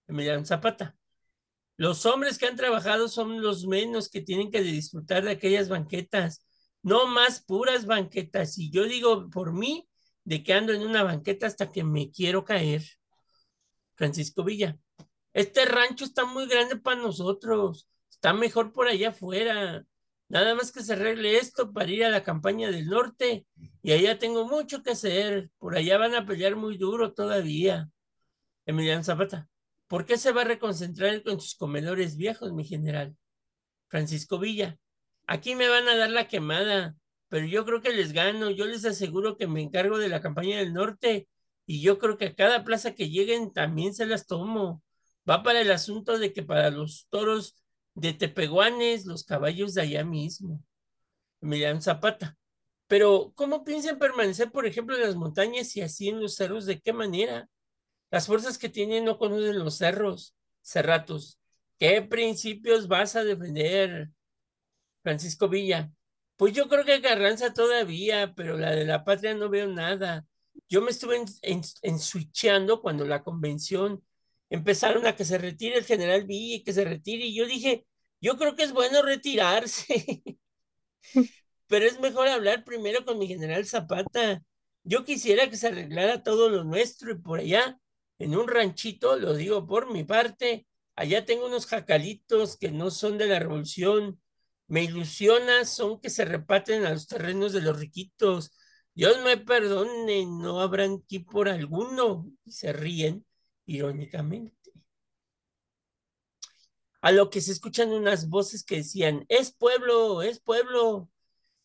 Emiliano 0.08 0.44
Zapata. 0.44 0.96
Los 1.76 2.06
hombres 2.06 2.38
que 2.38 2.46
han 2.46 2.56
trabajado 2.56 3.08
son 3.08 3.40
los 3.42 3.66
menos 3.66 4.08
que 4.08 4.20
tienen 4.20 4.50
que 4.50 4.62
disfrutar 4.62 5.24
de 5.24 5.32
aquellas 5.32 5.68
banquetas, 5.68 6.46
no 6.82 7.06
más 7.06 7.42
puras 7.42 7.86
banquetas. 7.86 8.58
Y 8.58 8.70
yo 8.70 8.84
digo 8.84 9.30
por 9.30 9.52
mí, 9.52 9.88
de 10.24 10.42
que 10.42 10.52
ando 10.54 10.72
en 10.72 10.82
una 10.82 11.02
banqueta 11.02 11.46
hasta 11.46 11.72
que 11.72 11.84
me 11.84 12.10
quiero 12.10 12.44
caer. 12.44 12.82
Francisco 13.94 14.44
Villa. 14.44 14.78
Este 15.32 15.64
rancho 15.64 16.04
está 16.04 16.24
muy 16.24 16.46
grande 16.46 16.76
para 16.76 17.00
nosotros 17.00 17.88
Está 18.22 18.34
mejor 18.34 18.72
por 18.72 18.86
allá 18.86 19.08
afuera. 19.08 19.84
Nada 20.32 20.54
más 20.54 20.72
que 20.72 20.82
se 20.82 20.94
arregle 20.94 21.36
esto 21.36 21.74
para 21.74 21.90
ir 21.90 22.06
a 22.06 22.08
la 22.08 22.22
campaña 22.22 22.70
del 22.70 22.86
norte. 22.86 23.44
Y 23.82 23.92
allá 23.92 24.18
tengo 24.18 24.48
mucho 24.48 24.82
que 24.82 24.92
hacer. 24.92 25.50
Por 25.58 25.76
allá 25.76 25.98
van 25.98 26.14
a 26.14 26.24
pelear 26.24 26.56
muy 26.56 26.78
duro 26.78 27.12
todavía. 27.12 27.90
Emiliano 28.64 29.04
Zapata. 29.04 29.50
¿Por 29.88 30.06
qué 30.06 30.16
se 30.16 30.32
va 30.32 30.40
a 30.40 30.44
reconcentrar 30.44 31.22
con 31.22 31.38
sus 31.38 31.54
comedores 31.54 32.16
viejos, 32.16 32.50
mi 32.54 32.64
general? 32.64 33.14
Francisco 33.88 34.38
Villa. 34.38 34.78
Aquí 35.26 35.54
me 35.54 35.68
van 35.68 35.86
a 35.86 35.96
dar 35.96 36.08
la 36.08 36.28
quemada, 36.28 36.96
pero 37.28 37.44
yo 37.44 37.66
creo 37.66 37.82
que 37.82 37.92
les 37.92 38.14
gano. 38.14 38.48
Yo 38.48 38.64
les 38.64 38.86
aseguro 38.86 39.36
que 39.36 39.46
me 39.46 39.60
encargo 39.60 39.98
de 39.98 40.08
la 40.08 40.22
campaña 40.22 40.56
del 40.56 40.72
norte 40.72 41.28
y 41.66 41.82
yo 41.82 41.98
creo 41.98 42.16
que 42.16 42.28
a 42.28 42.34
cada 42.34 42.64
plaza 42.64 42.94
que 42.94 43.10
lleguen 43.10 43.52
también 43.52 43.92
se 43.92 44.06
las 44.06 44.26
tomo. 44.26 44.82
Va 45.28 45.42
para 45.42 45.60
el 45.60 45.70
asunto 45.70 46.18
de 46.18 46.32
que 46.32 46.42
para 46.42 46.70
los 46.70 47.06
toros 47.10 47.61
de 47.94 48.12
Tepeguanes, 48.12 49.06
los 49.06 49.24
caballos 49.24 49.74
de 49.74 49.82
allá 49.82 50.04
mismo. 50.04 50.62
Emiliano 51.40 51.80
Zapata. 51.80 52.36
Pero, 52.86 53.32
¿cómo 53.34 53.64
piensan 53.64 53.98
permanecer, 53.98 54.50
por 54.52 54.66
ejemplo, 54.66 54.96
en 54.96 55.02
las 55.02 55.16
montañas 55.16 55.76
y 55.76 55.80
así 55.80 56.08
en 56.08 56.20
los 56.20 56.34
cerros? 56.36 56.66
¿De 56.66 56.80
qué 56.80 56.92
manera? 56.92 57.48
Las 58.10 58.26
fuerzas 58.26 58.58
que 58.58 58.68
tienen 58.68 59.04
no 59.04 59.18
conocen 59.18 59.58
los 59.58 59.78
cerros, 59.78 60.36
cerratos. 60.60 61.38
¿Qué 61.78 62.02
principios 62.02 62.86
vas 62.88 63.16
a 63.16 63.24
defender, 63.24 64.10
Francisco 65.02 65.48
Villa? 65.48 65.90
Pues 66.36 66.52
yo 66.52 66.68
creo 66.68 66.84
que 66.84 67.00
Carranza 67.00 67.54
todavía, 67.54 68.34
pero 68.34 68.58
la 68.58 68.72
de 68.72 68.84
la 68.84 69.04
patria 69.04 69.34
no 69.34 69.48
veo 69.48 69.66
nada. 69.68 70.26
Yo 70.68 70.82
me 70.82 70.90
estuve 70.90 71.24
en, 71.42 71.62
cuando 72.82 73.06
la 73.06 73.22
convención 73.22 74.04
empezaron 74.52 75.06
a 75.06 75.16
que 75.16 75.24
se 75.24 75.38
retire 75.38 75.78
el 75.78 75.84
general 75.84 76.24
Villa 76.26 76.56
y 76.56 76.62
que 76.62 76.74
se 76.74 76.84
retire, 76.84 77.24
y 77.26 77.34
yo 77.34 77.46
dije, 77.46 77.86
yo 78.20 78.36
creo 78.36 78.54
que 78.54 78.64
es 78.64 78.72
bueno 78.72 79.02
retirarse, 79.02 80.22
pero 81.66 81.86
es 81.86 81.98
mejor 82.00 82.28
hablar 82.28 82.64
primero 82.64 83.04
con 83.04 83.18
mi 83.18 83.26
general 83.28 83.64
Zapata. 83.66 84.42
Yo 84.84 85.04
quisiera 85.04 85.48
que 85.48 85.56
se 85.56 85.68
arreglara 85.68 86.22
todo 86.22 86.50
lo 86.50 86.64
nuestro 86.64 87.12
y 87.12 87.18
por 87.18 87.40
allá, 87.40 87.78
en 88.18 88.36
un 88.36 88.46
ranchito, 88.46 89.16
lo 89.16 89.34
digo 89.34 89.66
por 89.66 89.90
mi 89.90 90.04
parte, 90.04 90.66
allá 90.96 91.24
tengo 91.24 91.46
unos 91.46 91.66
jacalitos 91.66 92.58
que 92.58 92.70
no 92.70 92.90
son 92.90 93.16
de 93.18 93.26
la 93.28 93.38
revolución. 93.38 94.20
Me 94.66 94.84
ilusiona, 94.84 95.64
son 95.64 96.00
que 96.00 96.10
se 96.10 96.24
repaten 96.26 96.84
a 96.84 96.90
los 96.90 97.06
terrenos 97.06 97.52
de 97.52 97.62
los 97.62 97.78
riquitos. 97.78 98.52
Dios 98.94 99.22
me 99.24 99.38
perdone, 99.38 100.26
no 100.26 100.60
habrán 100.60 101.00
aquí 101.04 101.20
por 101.20 101.48
alguno. 101.48 102.26
Y 102.44 102.52
se 102.52 102.72
ríen 102.72 103.24
irónicamente. 103.66 104.72
A 107.00 107.10
lo 107.10 107.30
que 107.30 107.40
se 107.40 107.52
escuchan 107.52 107.90
unas 107.90 108.28
voces 108.28 108.64
que 108.64 108.76
decían, 108.76 109.24
es 109.28 109.52
pueblo, 109.52 110.22
es 110.22 110.40
pueblo. 110.40 111.10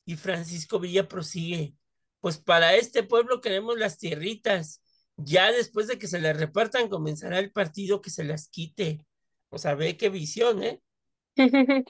Y 0.05 0.15
Francisco 0.15 0.79
Villa 0.79 1.07
prosigue, 1.07 1.75
pues 2.21 2.37
para 2.37 2.75
este 2.75 3.03
pueblo 3.03 3.41
queremos 3.41 3.77
las 3.77 3.97
tierritas. 3.97 4.81
Ya 5.17 5.51
después 5.51 5.87
de 5.87 5.99
que 5.99 6.07
se 6.07 6.21
las 6.21 6.37
repartan, 6.37 6.89
comenzará 6.89 7.39
el 7.39 7.51
partido 7.51 8.01
que 8.01 8.09
se 8.09 8.23
las 8.23 8.49
quite. 8.49 9.05
O 9.49 9.57
sea, 9.57 9.75
ve 9.75 9.97
qué 9.97 10.09
visión, 10.09 10.63
¿eh? 10.63 10.81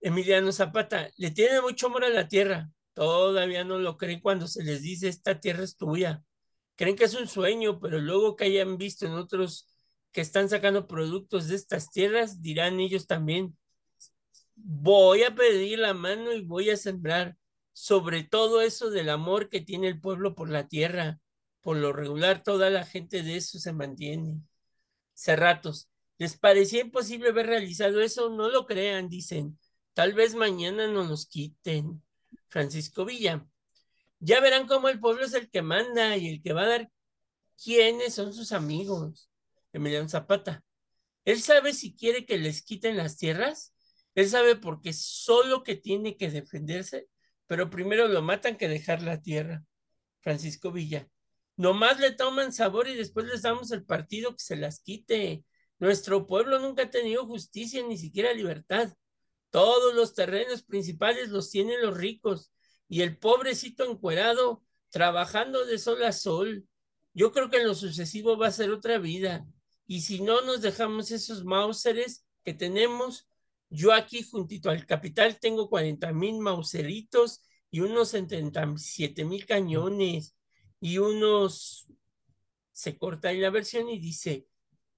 Emiliano 0.00 0.52
Zapata, 0.52 1.10
le 1.16 1.30
tiene 1.30 1.60
mucho 1.60 1.86
amor 1.86 2.04
a 2.04 2.10
la 2.10 2.28
tierra. 2.28 2.70
Todavía 2.92 3.64
no 3.64 3.78
lo 3.78 3.96
creen 3.96 4.20
cuando 4.20 4.46
se 4.46 4.62
les 4.62 4.82
dice 4.82 5.08
esta 5.08 5.40
tierra 5.40 5.64
es 5.64 5.76
tuya 5.76 6.22
creen 6.76 6.96
que 6.96 7.04
es 7.04 7.14
un 7.14 7.28
sueño, 7.28 7.80
pero 7.80 7.98
luego 7.98 8.36
que 8.36 8.44
hayan 8.44 8.78
visto 8.78 9.06
en 9.06 9.12
otros 9.12 9.68
que 10.12 10.20
están 10.20 10.48
sacando 10.48 10.86
productos 10.86 11.48
de 11.48 11.56
estas 11.56 11.90
tierras, 11.90 12.40
dirán 12.40 12.80
ellos 12.80 13.06
también, 13.06 13.56
voy 14.54 15.22
a 15.24 15.34
pedir 15.34 15.78
la 15.80 15.94
mano 15.94 16.32
y 16.32 16.42
voy 16.42 16.70
a 16.70 16.76
sembrar 16.76 17.36
sobre 17.72 18.22
todo 18.22 18.60
eso 18.60 18.90
del 18.90 19.08
amor 19.10 19.48
que 19.48 19.60
tiene 19.60 19.88
el 19.88 20.00
pueblo 20.00 20.34
por 20.34 20.48
la 20.48 20.68
tierra. 20.68 21.20
Por 21.60 21.76
lo 21.78 21.92
regular, 21.92 22.42
toda 22.42 22.70
la 22.70 22.84
gente 22.84 23.22
de 23.22 23.36
eso 23.36 23.58
se 23.58 23.72
mantiene. 23.72 24.40
Cerratos, 25.14 25.88
¿les 26.18 26.36
parecía 26.36 26.82
imposible 26.82 27.30
haber 27.30 27.46
realizado 27.46 28.00
eso? 28.00 28.30
No 28.30 28.48
lo 28.48 28.66
crean, 28.66 29.08
dicen. 29.08 29.58
Tal 29.94 30.12
vez 30.12 30.34
mañana 30.34 30.86
nos 30.86 31.08
los 31.08 31.26
quiten. 31.26 32.02
Francisco 32.46 33.04
Villa, 33.04 33.46
ya 34.24 34.40
verán 34.40 34.66
cómo 34.66 34.88
el 34.88 35.00
pueblo 35.00 35.24
es 35.26 35.34
el 35.34 35.50
que 35.50 35.60
manda 35.60 36.16
y 36.16 36.28
el 36.28 36.42
que 36.42 36.54
va 36.54 36.62
a 36.62 36.68
dar 36.68 36.90
quiénes 37.62 38.14
son 38.14 38.32
sus 38.32 38.52
amigos. 38.52 39.28
Emiliano 39.72 40.08
Zapata. 40.08 40.64
Él 41.26 41.42
sabe 41.42 41.74
si 41.74 41.94
quiere 41.94 42.24
que 42.24 42.38
les 42.38 42.62
quiten 42.62 42.96
las 42.96 43.18
tierras. 43.18 43.74
Él 44.14 44.26
sabe 44.28 44.56
porque 44.56 44.94
solo 44.94 45.62
que 45.62 45.76
tiene 45.76 46.16
que 46.16 46.30
defenderse, 46.30 47.06
pero 47.46 47.68
primero 47.68 48.08
lo 48.08 48.22
matan 48.22 48.56
que 48.56 48.68
dejar 48.68 49.02
la 49.02 49.20
tierra. 49.20 49.62
Francisco 50.20 50.72
Villa. 50.72 51.06
Nomás 51.56 52.00
le 52.00 52.10
toman 52.12 52.52
sabor 52.52 52.88
y 52.88 52.94
después 52.94 53.26
les 53.26 53.42
damos 53.42 53.72
el 53.72 53.84
partido 53.84 54.30
que 54.30 54.42
se 54.42 54.56
las 54.56 54.80
quite. 54.80 55.44
Nuestro 55.78 56.26
pueblo 56.26 56.58
nunca 56.60 56.84
ha 56.84 56.90
tenido 56.90 57.26
justicia, 57.26 57.86
ni 57.86 57.98
siquiera 57.98 58.32
libertad. 58.32 58.94
Todos 59.50 59.94
los 59.94 60.14
terrenos 60.14 60.62
principales 60.62 61.28
los 61.28 61.50
tienen 61.50 61.82
los 61.82 61.96
ricos 61.98 62.53
y 62.88 63.02
el 63.02 63.16
pobrecito 63.16 63.90
encuerado 63.90 64.62
trabajando 64.90 65.64
de 65.66 65.78
sol 65.78 66.02
a 66.04 66.12
sol. 66.12 66.66
Yo 67.12 67.32
creo 67.32 67.50
que 67.50 67.58
en 67.58 67.66
lo 67.66 67.74
sucesivo 67.74 68.36
va 68.36 68.48
a 68.48 68.52
ser 68.52 68.70
otra 68.70 68.98
vida. 68.98 69.46
Y 69.86 70.02
si 70.02 70.20
no 70.20 70.40
nos 70.42 70.60
dejamos 70.62 71.10
esos 71.10 71.44
mauseres 71.44 72.24
que 72.44 72.54
tenemos, 72.54 73.28
yo 73.70 73.92
aquí 73.92 74.22
juntito 74.22 74.70
al 74.70 74.86
capital 74.86 75.38
tengo 75.40 75.68
40 75.68 76.12
mil 76.12 76.38
mauseritos 76.38 77.42
y 77.70 77.80
unos 77.80 78.10
77 78.10 79.24
mil 79.24 79.46
cañones 79.46 80.36
y 80.80 80.98
unos... 80.98 81.88
Se 82.72 82.98
corta 82.98 83.28
ahí 83.28 83.38
la 83.38 83.50
versión 83.50 83.88
y 83.88 84.00
dice, 84.00 84.48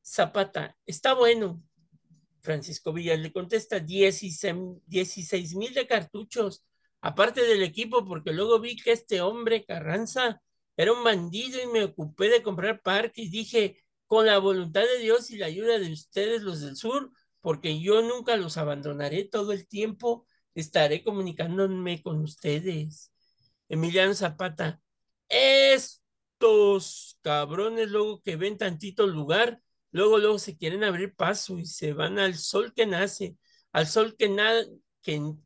Zapata, 0.02 0.78
está 0.87 1.12
bueno. 1.12 1.62
Francisco 2.40 2.93
Villas 2.93 3.19
le 3.19 3.33
contesta, 3.33 3.81
16 3.81 5.55
mil 5.57 5.75
de 5.75 5.87
cartuchos 5.87 6.64
aparte 7.07 7.43
del 7.43 7.63
equipo, 7.63 8.05
porque 8.05 8.33
luego 8.33 8.59
vi 8.59 8.75
que 8.77 8.91
este 8.91 9.21
hombre, 9.21 9.65
Carranza, 9.65 10.43
era 10.77 10.93
un 10.93 11.05
bandido 11.05 11.63
y 11.63 11.67
me 11.69 11.85
ocupé 11.85 12.29
de 12.29 12.43
comprar 12.43 12.83
parque 12.83 13.23
y 13.23 13.29
dije, 13.29 13.85
con 14.07 14.27
la 14.27 14.39
voluntad 14.39 14.83
de 14.83 14.99
Dios 14.99 15.31
y 15.31 15.39
la 15.39 15.47
ayuda 15.47 15.79
de 15.79 15.93
ustedes, 15.93 16.43
los 16.43 16.61
del 16.61 16.77
sur, 16.77 17.13
porque 17.41 17.81
yo 17.81 18.03
nunca 18.03 18.37
los 18.37 18.57
abandonaré 18.57 19.25
todo 19.25 19.53
el 19.53 19.69
tiempo, 19.69 20.27
estaré 20.55 21.05
comunicándome 21.05 22.03
con 22.03 22.21
ustedes. 22.23 23.13
Emiliano 23.69 24.15
Zapata, 24.15 24.81
estos 25.29 27.19
cabrones 27.23 27.89
luego 27.89 28.21
que 28.21 28.35
ven 28.35 28.59
tantito 28.59 29.07
lugar, 29.07 29.61
luego 29.93 30.19
luego 30.19 30.41
se 30.41 30.57
quieren 30.57 30.83
abrir 30.83 31.15
paso 31.15 31.57
y 31.59 31.67
se 31.67 31.93
van 31.93 32.19
al 32.19 32.35
sol 32.35 32.73
que 32.75 32.85
nace, 32.87 33.37
al 33.73 33.87
sol 33.87 34.17
que, 34.17 34.29
nada 34.29 34.65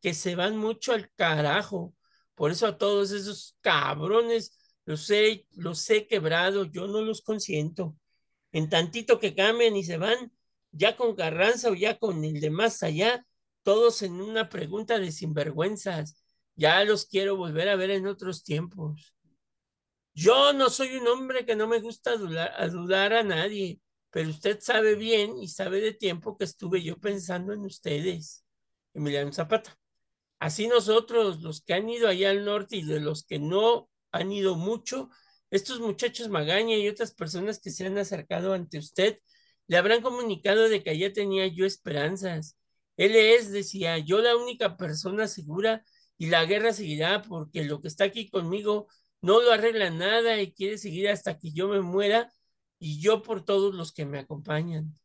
que, 0.00 0.14
se 0.14 0.34
van 0.36 0.56
mucho 0.56 0.92
al 0.92 1.10
carajo. 1.14 1.94
Por 2.34 2.50
eso 2.50 2.66
a 2.66 2.78
todos 2.78 3.12
esos 3.12 3.56
cabrones 3.60 4.56
los 4.86 5.10
he, 5.10 5.46
los 5.52 5.86
quebrado, 6.08 6.64
yo 6.64 6.86
no 6.86 7.02
los 7.02 7.20
consiento. 7.22 7.96
En 8.52 8.70
tantito 8.70 9.20
que 9.20 9.34
cambien 9.34 9.76
y 9.76 9.84
se 9.84 9.98
van, 9.98 10.32
ya 10.72 10.96
con 10.96 11.14
Carranza 11.14 11.70
o 11.70 11.74
ya 11.74 11.98
con 11.98 12.24
el 12.24 12.40
de 12.40 12.50
más 12.50 12.82
allá, 12.82 13.26
todos 13.62 14.02
en 14.02 14.20
una 14.20 14.48
pregunta 14.48 14.98
de 14.98 15.12
sinvergüenzas. 15.12 16.16
Ya 16.56 16.82
los 16.84 17.06
quiero 17.06 17.36
volver 17.36 17.68
a 17.68 17.76
ver 17.76 17.90
en 17.90 18.06
otros 18.06 18.42
tiempos. 18.44 19.14
Yo 20.14 20.52
no 20.52 20.70
soy 20.70 20.96
un 20.96 21.06
hombre 21.08 21.46
que 21.46 21.56
no 21.56 21.68
me 21.68 21.80
gusta 21.80 22.16
dudar 22.16 23.12
a 23.12 23.22
nadie, 23.22 23.80
pero 24.10 24.30
usted 24.30 24.58
sabe 24.60 24.94
bien 24.94 25.38
y 25.38 25.48
sabe 25.48 25.80
de 25.80 25.92
tiempo 25.92 26.36
que 26.36 26.44
estuve 26.44 26.82
yo 26.82 26.98
pensando 26.98 27.52
en 27.52 27.60
ustedes. 27.60 28.44
Emiliano 28.94 29.32
Zapata. 29.32 29.78
Así 30.38 30.68
nosotros, 30.68 31.40
los 31.42 31.62
que 31.62 31.74
han 31.74 31.88
ido 31.88 32.08
allá 32.08 32.30
al 32.30 32.44
norte 32.44 32.76
y 32.76 32.84
de 32.84 33.00
los 33.00 33.24
que 33.24 33.38
no 33.38 33.90
han 34.10 34.32
ido 34.32 34.56
mucho, 34.56 35.10
estos 35.50 35.80
muchachos 35.80 36.28
Magaña 36.28 36.76
y 36.76 36.88
otras 36.88 37.12
personas 37.12 37.60
que 37.60 37.70
se 37.70 37.86
han 37.86 37.98
acercado 37.98 38.54
ante 38.54 38.78
usted, 38.78 39.18
le 39.66 39.76
habrán 39.76 40.02
comunicado 40.02 40.68
de 40.68 40.82
que 40.82 40.90
allá 40.90 41.12
tenía 41.12 41.46
yo 41.46 41.66
esperanzas. 41.66 42.56
Él 42.96 43.16
es, 43.16 43.50
decía, 43.52 43.98
yo 43.98 44.20
la 44.20 44.36
única 44.36 44.76
persona 44.76 45.28
segura 45.28 45.84
y 46.18 46.26
la 46.26 46.44
guerra 46.44 46.72
seguirá 46.72 47.22
porque 47.22 47.64
lo 47.64 47.80
que 47.80 47.88
está 47.88 48.04
aquí 48.04 48.28
conmigo 48.30 48.88
no 49.22 49.40
lo 49.42 49.52
arregla 49.52 49.90
nada 49.90 50.40
y 50.40 50.52
quiere 50.52 50.78
seguir 50.78 51.08
hasta 51.08 51.38
que 51.38 51.52
yo 51.52 51.68
me 51.68 51.80
muera 51.80 52.32
y 52.78 53.00
yo 53.00 53.22
por 53.22 53.44
todos 53.44 53.74
los 53.74 53.92
que 53.92 54.06
me 54.06 54.18
acompañan. 54.18 54.98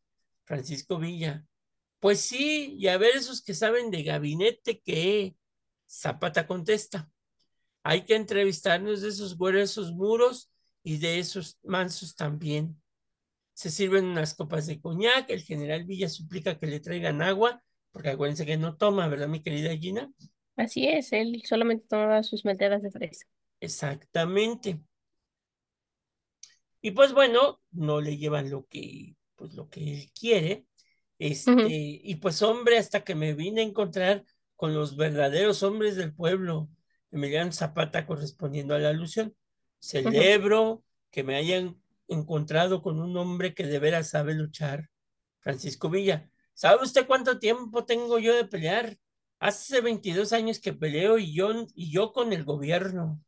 Francisco 0.44 0.98
Villa, 0.98 1.44
pues 2.06 2.20
sí, 2.20 2.76
y 2.78 2.86
a 2.86 2.98
ver 2.98 3.16
esos 3.16 3.42
que 3.42 3.52
saben 3.52 3.90
de 3.90 4.04
gabinete 4.04 4.80
que 4.80 5.34
Zapata 5.90 6.46
contesta. 6.46 7.10
Hay 7.82 8.04
que 8.04 8.14
entrevistarnos 8.14 9.02
de 9.02 9.08
esos 9.08 9.36
gruesos 9.36 9.90
muros 9.90 10.52
y 10.84 10.98
de 10.98 11.18
esos 11.18 11.58
mansos 11.64 12.14
también. 12.14 12.80
Se 13.54 13.72
sirven 13.72 14.04
unas 14.04 14.36
copas 14.36 14.68
de 14.68 14.80
coñac, 14.80 15.28
el 15.30 15.42
general 15.42 15.82
Villa 15.82 16.08
suplica 16.08 16.60
que 16.60 16.68
le 16.68 16.78
traigan 16.78 17.22
agua, 17.22 17.60
porque 17.90 18.10
acuérdense 18.10 18.46
que 18.46 18.56
no 18.56 18.76
toma, 18.76 19.08
¿verdad, 19.08 19.26
mi 19.26 19.42
querida 19.42 19.76
Gina? 19.76 20.08
Así 20.54 20.86
es, 20.86 21.12
él 21.12 21.42
solamente 21.44 21.88
tomaba 21.88 22.22
sus 22.22 22.44
malteadas 22.44 22.82
de 22.82 22.92
fresa. 22.92 23.26
Exactamente. 23.58 24.78
Y 26.80 26.92
pues 26.92 27.12
bueno, 27.12 27.60
no 27.72 28.00
le 28.00 28.16
llevan 28.16 28.48
lo 28.48 28.64
que, 28.66 29.16
pues 29.34 29.54
lo 29.54 29.68
que 29.68 29.92
él 29.92 30.12
quiere. 30.12 30.66
Este, 31.18 31.52
y 31.68 32.16
pues 32.16 32.42
hombre, 32.42 32.78
hasta 32.78 33.02
que 33.02 33.14
me 33.14 33.34
vine 33.34 33.62
a 33.62 33.64
encontrar 33.64 34.24
con 34.54 34.74
los 34.74 34.96
verdaderos 34.96 35.62
hombres 35.62 35.96
del 35.96 36.14
pueblo, 36.14 36.68
Emiliano 37.10 37.52
Zapata 37.52 38.06
correspondiendo 38.06 38.74
a 38.74 38.78
la 38.78 38.90
alusión. 38.90 39.34
Celebro 39.78 40.82
que 41.10 41.22
me 41.22 41.36
hayan 41.36 41.80
encontrado 42.08 42.82
con 42.82 43.00
un 43.00 43.16
hombre 43.16 43.54
que 43.54 43.66
de 43.66 43.78
veras 43.78 44.10
sabe 44.10 44.34
luchar, 44.34 44.88
Francisco 45.40 45.88
Villa. 45.88 46.30
¿Sabe 46.54 46.82
usted 46.82 47.06
cuánto 47.06 47.38
tiempo 47.38 47.84
tengo 47.84 48.18
yo 48.18 48.34
de 48.34 48.44
pelear? 48.44 48.96
Hace 49.38 49.80
22 49.80 50.32
años 50.32 50.58
que 50.58 50.72
peleo 50.72 51.18
y 51.18 51.34
yo, 51.34 51.66
y 51.74 51.90
yo 51.90 52.12
con 52.12 52.32
el 52.32 52.44
gobierno. 52.44 53.22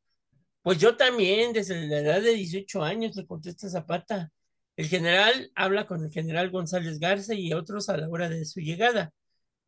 Pues 0.62 0.78
yo 0.78 0.97
también, 0.97 1.52
desde 1.52 1.87
la 1.87 1.99
edad 1.99 2.23
de 2.23 2.35
18 2.35 2.83
años, 2.83 3.16
le 3.16 3.26
contesta 3.26 3.68
Zapata. 3.68 4.30
El 4.78 4.87
general 4.87 5.50
habla 5.56 5.88
con 5.88 6.04
el 6.04 6.12
general 6.12 6.50
González 6.50 7.00
Garza 7.00 7.35
y 7.35 7.52
otros 7.52 7.88
a 7.88 7.97
la 7.97 8.08
hora 8.08 8.28
de 8.28 8.44
su 8.44 8.61
llegada. 8.61 9.12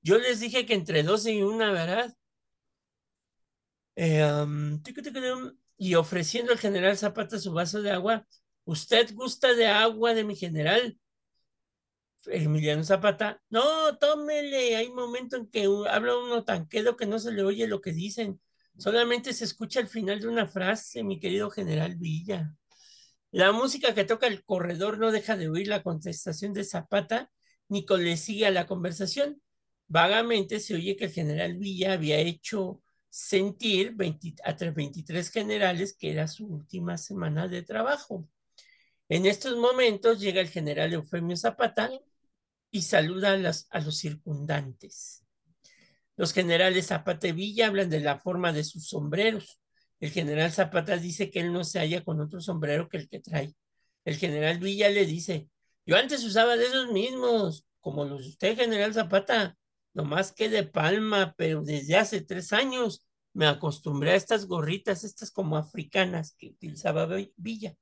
Yo 0.02 0.18
les 0.18 0.38
dije 0.38 0.66
que 0.66 0.74
entre 0.74 1.02
12 1.02 1.32
y 1.32 1.42
una, 1.42 1.72
¿verdad? 1.72 2.14
Eh, 3.96 4.24
um, 4.24 4.80
y 5.76 5.96
ofreciendo 5.96 6.52
al 6.52 6.58
general 6.60 6.96
Zapata 6.96 7.40
su 7.40 7.52
vaso 7.52 7.82
de 7.82 7.90
agua. 7.90 8.24
¿Usted 8.62 9.12
gusta 9.12 9.52
de 9.54 9.66
agua 9.66 10.14
de 10.14 10.22
mi 10.22 10.36
general? 10.36 10.96
Emiliano 12.26 12.84
Zapata, 12.84 13.42
no, 13.50 13.98
tómele. 13.98 14.76
Hay 14.76 14.90
momento 14.92 15.36
en 15.36 15.50
que 15.50 15.66
habla 15.90 16.18
uno 16.18 16.44
tan 16.44 16.68
quedo 16.68 16.96
que 16.96 17.06
no 17.06 17.18
se 17.18 17.32
le 17.32 17.42
oye 17.42 17.66
lo 17.66 17.80
que 17.80 17.92
dicen. 17.92 18.40
Solamente 18.78 19.32
se 19.32 19.44
escucha 19.44 19.80
al 19.80 19.88
final 19.88 20.20
de 20.20 20.28
una 20.28 20.46
frase, 20.46 21.02
mi 21.02 21.18
querido 21.18 21.50
general 21.50 21.96
Villa. 21.96 22.54
La 23.32 23.52
música 23.52 23.94
que 23.94 24.04
toca 24.04 24.26
el 24.26 24.44
corredor 24.44 24.98
no 24.98 25.12
deja 25.12 25.36
de 25.36 25.48
oír 25.48 25.68
la 25.68 25.82
contestación 25.82 26.52
de 26.52 26.64
Zapata, 26.64 27.30
ni 27.68 27.86
le 27.88 28.16
sigue 28.16 28.46
a 28.46 28.50
la 28.50 28.66
conversación. 28.66 29.40
Vagamente 29.86 30.58
se 30.60 30.74
oye 30.74 30.96
que 30.96 31.06
el 31.06 31.12
general 31.12 31.56
Villa 31.56 31.92
había 31.92 32.18
hecho 32.18 32.82
sentir 33.08 33.94
20 33.94 34.34
a 34.44 34.52
23 34.52 35.30
generales 35.30 35.96
que 35.96 36.10
era 36.12 36.28
su 36.28 36.46
última 36.46 36.98
semana 36.98 37.46
de 37.48 37.62
trabajo. 37.62 38.28
En 39.08 39.26
estos 39.26 39.56
momentos 39.56 40.20
llega 40.20 40.40
el 40.40 40.48
general 40.48 40.92
Eufemio 40.92 41.36
Zapata 41.36 41.90
y 42.70 42.82
saluda 42.82 43.34
a, 43.34 43.78
a 43.78 43.80
los 43.80 43.98
circundantes. 43.98 45.24
Los 46.16 46.32
generales 46.32 46.88
Zapata 46.88 47.28
y 47.28 47.32
Villa 47.32 47.68
hablan 47.68 47.90
de 47.90 48.00
la 48.00 48.18
forma 48.18 48.52
de 48.52 48.64
sus 48.64 48.88
sombreros. 48.88 49.59
El 50.00 50.10
general 50.10 50.50
Zapata 50.50 50.96
dice 50.96 51.30
que 51.30 51.40
él 51.40 51.52
no 51.52 51.62
se 51.62 51.78
halla 51.78 52.02
con 52.02 52.20
otro 52.20 52.40
sombrero 52.40 52.88
que 52.88 52.96
el 52.96 53.08
que 53.08 53.20
trae. 53.20 53.54
El 54.04 54.16
general 54.16 54.58
Villa 54.58 54.88
le 54.88 55.04
dice, 55.04 55.48
yo 55.84 55.96
antes 55.96 56.24
usaba 56.24 56.56
de 56.56 56.66
esos 56.66 56.90
mismos, 56.90 57.66
como 57.80 58.04
los 58.04 58.22
de 58.22 58.28
usted, 58.30 58.56
general 58.56 58.94
Zapata, 58.94 59.58
nomás 59.92 60.32
que 60.32 60.48
de 60.48 60.64
palma, 60.64 61.34
pero 61.36 61.62
desde 61.62 61.96
hace 61.96 62.22
tres 62.22 62.52
años 62.52 63.06
me 63.32 63.46
acostumbré 63.46 64.12
a 64.12 64.16
estas 64.16 64.46
gorritas, 64.46 65.04
estas 65.04 65.30
como 65.30 65.56
africanas 65.56 66.34
que 66.38 66.48
utilizaba 66.48 67.08
Villa. 67.36 67.76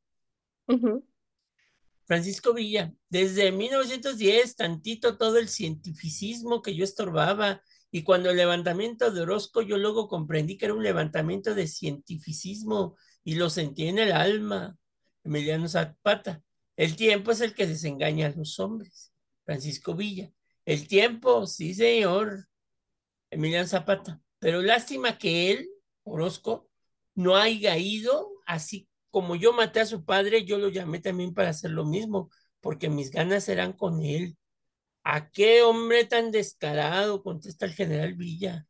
Francisco 2.05 2.53
Villa, 2.53 2.93
desde 3.09 3.53
1910, 3.53 4.57
tantito 4.57 5.17
todo 5.17 5.39
el 5.39 5.49
cientificismo 5.49 6.63
que 6.63 6.75
yo 6.75 6.85
estorbaba, 6.85 7.63
y 7.91 8.03
cuando 8.03 8.31
el 8.31 8.37
levantamiento 8.37 9.11
de 9.11 9.23
Orozco, 9.23 9.63
yo 9.63 9.79
luego 9.79 10.09
comprendí 10.09 10.57
que 10.57 10.67
era 10.67 10.75
un 10.75 10.83
levantamiento 10.83 11.55
de 11.55 11.67
cientificismo 11.67 12.97
y 13.25 13.37
lo 13.37 13.51
sentí 13.51 13.89
en 13.89 13.99
el 13.99 14.13
alma. 14.13 14.77
Emiliano 15.25 15.69
Zapata, 15.69 16.43
el 16.77 16.97
tiempo 16.97 17.31
es 17.31 17.41
el 17.41 17.55
que 17.55 17.67
desengaña 17.67 18.27
a 18.27 18.31
los 18.31 18.59
hombres. 18.61 19.13
Francisco 19.45 19.95
Villa, 19.95 20.31
el 20.65 20.87
tiempo, 20.87 21.47
sí 21.47 21.75
señor. 21.75 22.47
Emiliano 23.31 23.67
Zapata, 23.67 24.21
pero 24.39 24.63
lástima 24.63 25.19
que 25.19 25.51
él, 25.53 25.69
Orozco, 26.05 26.69
no 27.15 27.37
haya 27.37 27.77
ido 27.77 28.31
así 28.47 28.89
como 29.11 29.37
yo 29.37 29.53
maté 29.53 29.81
a 29.81 29.87
su 29.87 30.05
padre, 30.05 30.45
yo 30.45 30.59
lo 30.59 30.69
llamé 30.69 31.01
también 31.01 31.35
para 31.35 31.51
hacer 31.51 31.71
lo 31.71 31.85
mismo, 31.85 32.31
porque 32.61 32.89
mis 32.89 33.11
ganas 33.11 33.49
eran 33.49 33.73
con 33.73 34.03
él. 34.05 34.37
¿A 35.11 35.31
qué 35.31 35.63
hombre 35.63 36.05
tan 36.05 36.31
descarado? 36.31 37.23
contesta 37.23 37.65
el 37.65 37.73
general 37.73 38.13
Villa. 38.15 38.67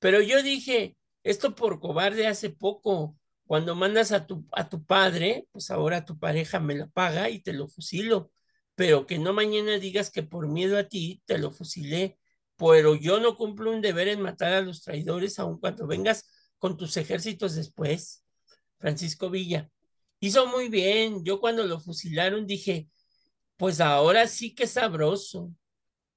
Pero 0.00 0.20
yo 0.20 0.42
dije, 0.42 0.96
esto 1.22 1.54
por 1.54 1.78
cobarde 1.80 2.26
hace 2.26 2.50
poco. 2.50 3.16
Cuando 3.46 3.76
mandas 3.76 4.10
a 4.10 4.26
tu, 4.26 4.44
a 4.52 4.68
tu 4.68 4.84
padre, 4.84 5.46
pues 5.52 5.70
ahora 5.70 6.04
tu 6.04 6.18
pareja 6.18 6.58
me 6.58 6.74
la 6.74 6.88
paga 6.88 7.30
y 7.30 7.40
te 7.40 7.52
lo 7.52 7.68
fusilo. 7.68 8.32
Pero 8.74 9.06
que 9.06 9.18
no 9.20 9.32
mañana 9.32 9.78
digas 9.78 10.10
que 10.10 10.24
por 10.24 10.48
miedo 10.48 10.76
a 10.76 10.88
ti 10.88 11.22
te 11.24 11.38
lo 11.38 11.52
fusilé. 11.52 12.18
Pero 12.56 12.96
yo 12.96 13.20
no 13.20 13.36
cumplo 13.36 13.70
un 13.70 13.80
deber 13.80 14.08
en 14.08 14.22
matar 14.22 14.54
a 14.54 14.62
los 14.62 14.82
traidores, 14.82 15.38
aun 15.38 15.60
cuando 15.60 15.86
vengas 15.86 16.28
con 16.58 16.76
tus 16.76 16.96
ejércitos 16.96 17.54
después. 17.54 18.24
Francisco 18.80 19.30
Villa. 19.30 19.70
Hizo 20.18 20.48
muy 20.48 20.68
bien. 20.68 21.24
Yo 21.24 21.40
cuando 21.40 21.64
lo 21.64 21.78
fusilaron 21.78 22.44
dije, 22.44 22.88
pues 23.56 23.80
ahora 23.80 24.26
sí 24.26 24.52
que 24.54 24.66
sabroso. 24.66 25.52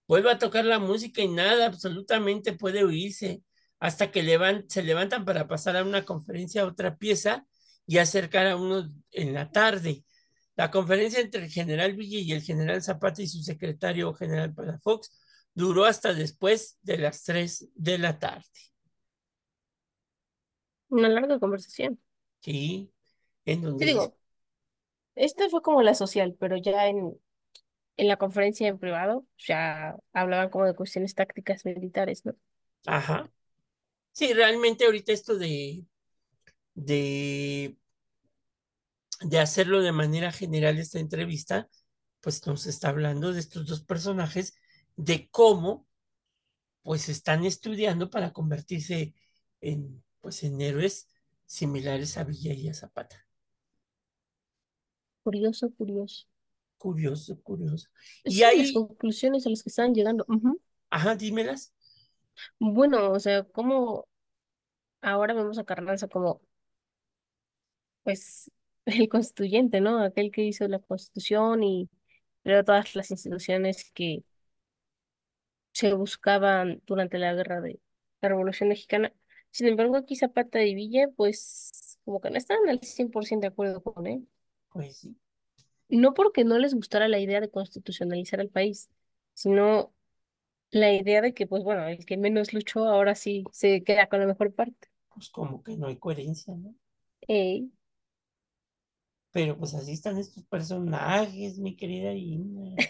Vuelve 0.10 0.32
a 0.32 0.39
tocar 0.39 0.65
la 0.65 0.80
música 0.80 1.22
y 1.22 1.28
nada 1.28 1.67
absolutamente 1.67 2.54
puede 2.54 2.84
oírse 2.84 3.43
hasta 3.78 4.10
que 4.10 4.24
levan, 4.24 4.67
se 4.67 4.82
levantan 4.82 5.24
para 5.24 5.48
pasar 5.48 5.78
a 5.78 5.84
una 5.84 6.04
conferencia 6.04 6.63
a 6.63 6.65
otra 6.65 6.98
pieza 6.98 7.45
y 7.86 8.00
acercar 8.00 8.48
a 8.48 8.56
uno 8.56 8.91
en 9.12 9.36
la 9.36 9.52
tarde. 9.52 10.04
La 10.56 10.72
conferencia 10.72 11.19
entre 11.19 11.43
el 11.43 11.52
general 11.52 11.95
Villa 11.95 12.17
y 12.17 12.32
el 12.32 12.41
general 12.41 12.82
Zapata 12.82 13.22
y 13.22 13.28
su 13.28 13.43
secretario 13.43 14.12
general 14.15 14.52
Palafox 14.52 15.12
duró 15.54 15.86
hasta 15.86 16.12
después 16.12 16.80
de 16.82 16.98
las 16.98 17.24
3 17.26 17.69
de 17.76 18.00
la 18.00 18.17
tarde. 18.17 18.50
Una 20.88 21.10
larga 21.10 21.39
conversación. 21.39 22.00
Sí, 22.39 22.91
en 23.45 23.62
donde 23.62 23.86
Te 23.86 23.91
digo, 23.91 24.17
esta 25.13 25.48
fue 25.50 25.62
como 25.62 25.84
la 25.84 25.93
social, 25.93 26.36
pero 26.39 26.58
ya 26.58 26.88
en, 26.88 27.15
en 28.00 28.08
la 28.08 28.18
conferencia 28.18 28.68
en 28.68 28.80
privado 28.80 29.26
ya 29.38 29.98
hablaban 30.14 30.50
como 30.50 30.66
de 30.66 30.76
cuestiones 30.76 31.16
tácticas 31.16 31.66
militares, 31.66 32.26
¿no? 32.26 32.36
Ajá. 32.86 33.32
Sí, 34.14 34.34
realmente 34.34 34.86
ahorita 34.86 35.14
esto 35.14 35.38
de, 35.38 35.86
de, 36.76 37.78
de 39.22 39.40
hacerlo 39.40 39.82
de 39.82 39.92
manera 39.92 40.32
general 40.32 40.78
esta 40.80 41.00
entrevista, 41.00 41.70
pues 42.22 42.46
nos 42.48 42.66
está 42.66 42.90
hablando 42.90 43.34
de 43.34 43.40
estos 43.40 43.66
dos 43.68 43.82
personajes, 43.84 44.56
de 44.96 45.30
cómo 45.30 45.88
pues 46.84 47.10
están 47.10 47.46
estudiando 47.46 48.10
para 48.10 48.34
convertirse 48.34 49.14
en, 49.62 50.04
pues, 50.22 50.44
en 50.44 50.62
héroes 50.62 51.10
similares 51.46 52.18
a 52.18 52.24
Villa 52.26 52.54
y 52.54 52.70
a 52.70 52.74
Zapata. 52.74 53.28
Curioso, 55.24 55.72
curioso. 55.78 56.28
Curioso, 56.80 57.39
curioso. 57.44 57.89
Y 58.24 58.32
Sí, 58.32 58.42
las 58.42 58.72
conclusiones 58.72 59.46
a 59.46 59.50
las 59.50 59.62
que 59.62 59.70
están 59.70 59.94
llegando. 59.94 60.26
Ajá, 60.89 61.15
dímelas. 61.15 61.74
Bueno, 62.58 63.12
o 63.12 63.20
sea, 63.20 63.44
como 63.44 64.08
ahora 65.02 65.34
vemos 65.34 65.58
a 65.60 65.65
Carranza 65.65 66.08
como, 66.08 66.42
pues, 68.04 68.52
el 68.86 69.10
constituyente, 69.10 69.82
¿no? 69.82 70.02
Aquel 70.02 70.32
que 70.32 70.44
hizo 70.44 70.68
la 70.68 70.80
constitución 70.80 71.63
y 71.63 71.89
creó 72.44 72.63
todas 72.63 72.96
las 72.96 73.12
instituciones 73.12 73.92
que 73.94 74.24
se 75.74 75.94
buscaban 75.94 76.82
durante 76.86 77.18
la 77.18 77.34
guerra 77.34 77.62
de 77.62 77.80
la 78.22 78.30
Revolución 78.30 78.70
Mexicana. 78.70 79.13
Sin 79.52 79.68
embargo, 79.68 79.96
aquí 79.98 80.15
Zapata 80.15 80.63
y 80.63 80.76
Villa, 80.76 81.08
pues, 81.15 82.00
como 82.06 82.22
que 82.22 82.30
no 82.30 82.38
están 82.38 82.58
al 82.70 82.80
100% 82.82 83.42
de 83.48 83.48
acuerdo 83.48 83.82
con 83.82 84.08
él. 84.08 84.28
Pues 84.72 84.98
sí. 84.98 85.15
No 85.89 86.13
porque 86.13 86.43
no 86.45 86.58
les 86.60 86.73
gustara 86.75 87.08
la 87.08 87.19
idea 87.19 87.41
de 87.41 87.49
constitucionalizar 87.52 88.39
el 88.39 88.49
país, 88.49 88.89
sino 89.34 89.93
la 90.71 90.93
idea 90.93 91.21
de 91.21 91.34
que, 91.34 91.47
pues 91.47 91.63
bueno, 91.63 91.88
el 91.88 92.06
que 92.06 92.17
menos 92.17 92.54
luchó 92.54 92.86
ahora 92.88 93.15
sí 93.15 93.45
se 93.54 93.84
queda 93.84 94.10
con 94.10 94.19
la 94.21 94.28
mejor 94.28 94.54
parte. 94.56 94.89
Pues 95.13 95.30
como 95.30 95.62
que 95.62 95.78
no 95.78 95.86
hay 95.86 95.97
coherencia, 95.99 96.56
¿no? 96.56 96.73
Ey, 97.30 97.69
Pero 99.32 99.58
pues 99.58 99.73
así 99.73 99.93
están 99.93 100.17
estos 100.19 100.43
personajes, 100.45 101.58
mi 101.58 101.75
querida 101.75 102.13
Ina. 102.13 102.86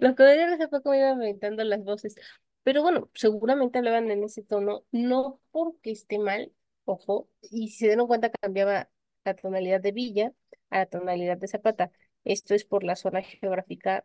Los 0.00 0.14
comediantes 0.16 0.60
hace 0.60 0.68
poco 0.68 0.90
me 0.90 0.98
iban 0.98 1.14
inventando 1.14 1.64
las 1.64 1.82
voces. 1.84 2.14
Pero 2.62 2.82
bueno, 2.82 3.10
seguramente 3.14 3.78
hablaban 3.78 4.10
en 4.10 4.22
ese 4.24 4.42
tono, 4.42 4.84
no 4.92 5.40
porque 5.50 5.90
esté 5.90 6.18
mal, 6.18 6.52
ojo, 6.84 7.28
y 7.42 7.68
si 7.68 7.78
se 7.80 7.86
dieron 7.86 8.06
cuenta 8.06 8.30
cambiaba 8.30 8.88
la 9.24 9.34
tonalidad 9.34 9.80
de 9.80 9.92
Villa 9.92 10.32
a 10.70 10.78
la 10.78 10.86
tonalidad 10.86 11.38
de 11.38 11.48
Zapata. 11.48 11.90
Esto 12.24 12.54
es 12.54 12.64
por 12.64 12.84
la 12.84 12.96
zona 12.96 13.22
geográfica 13.22 14.04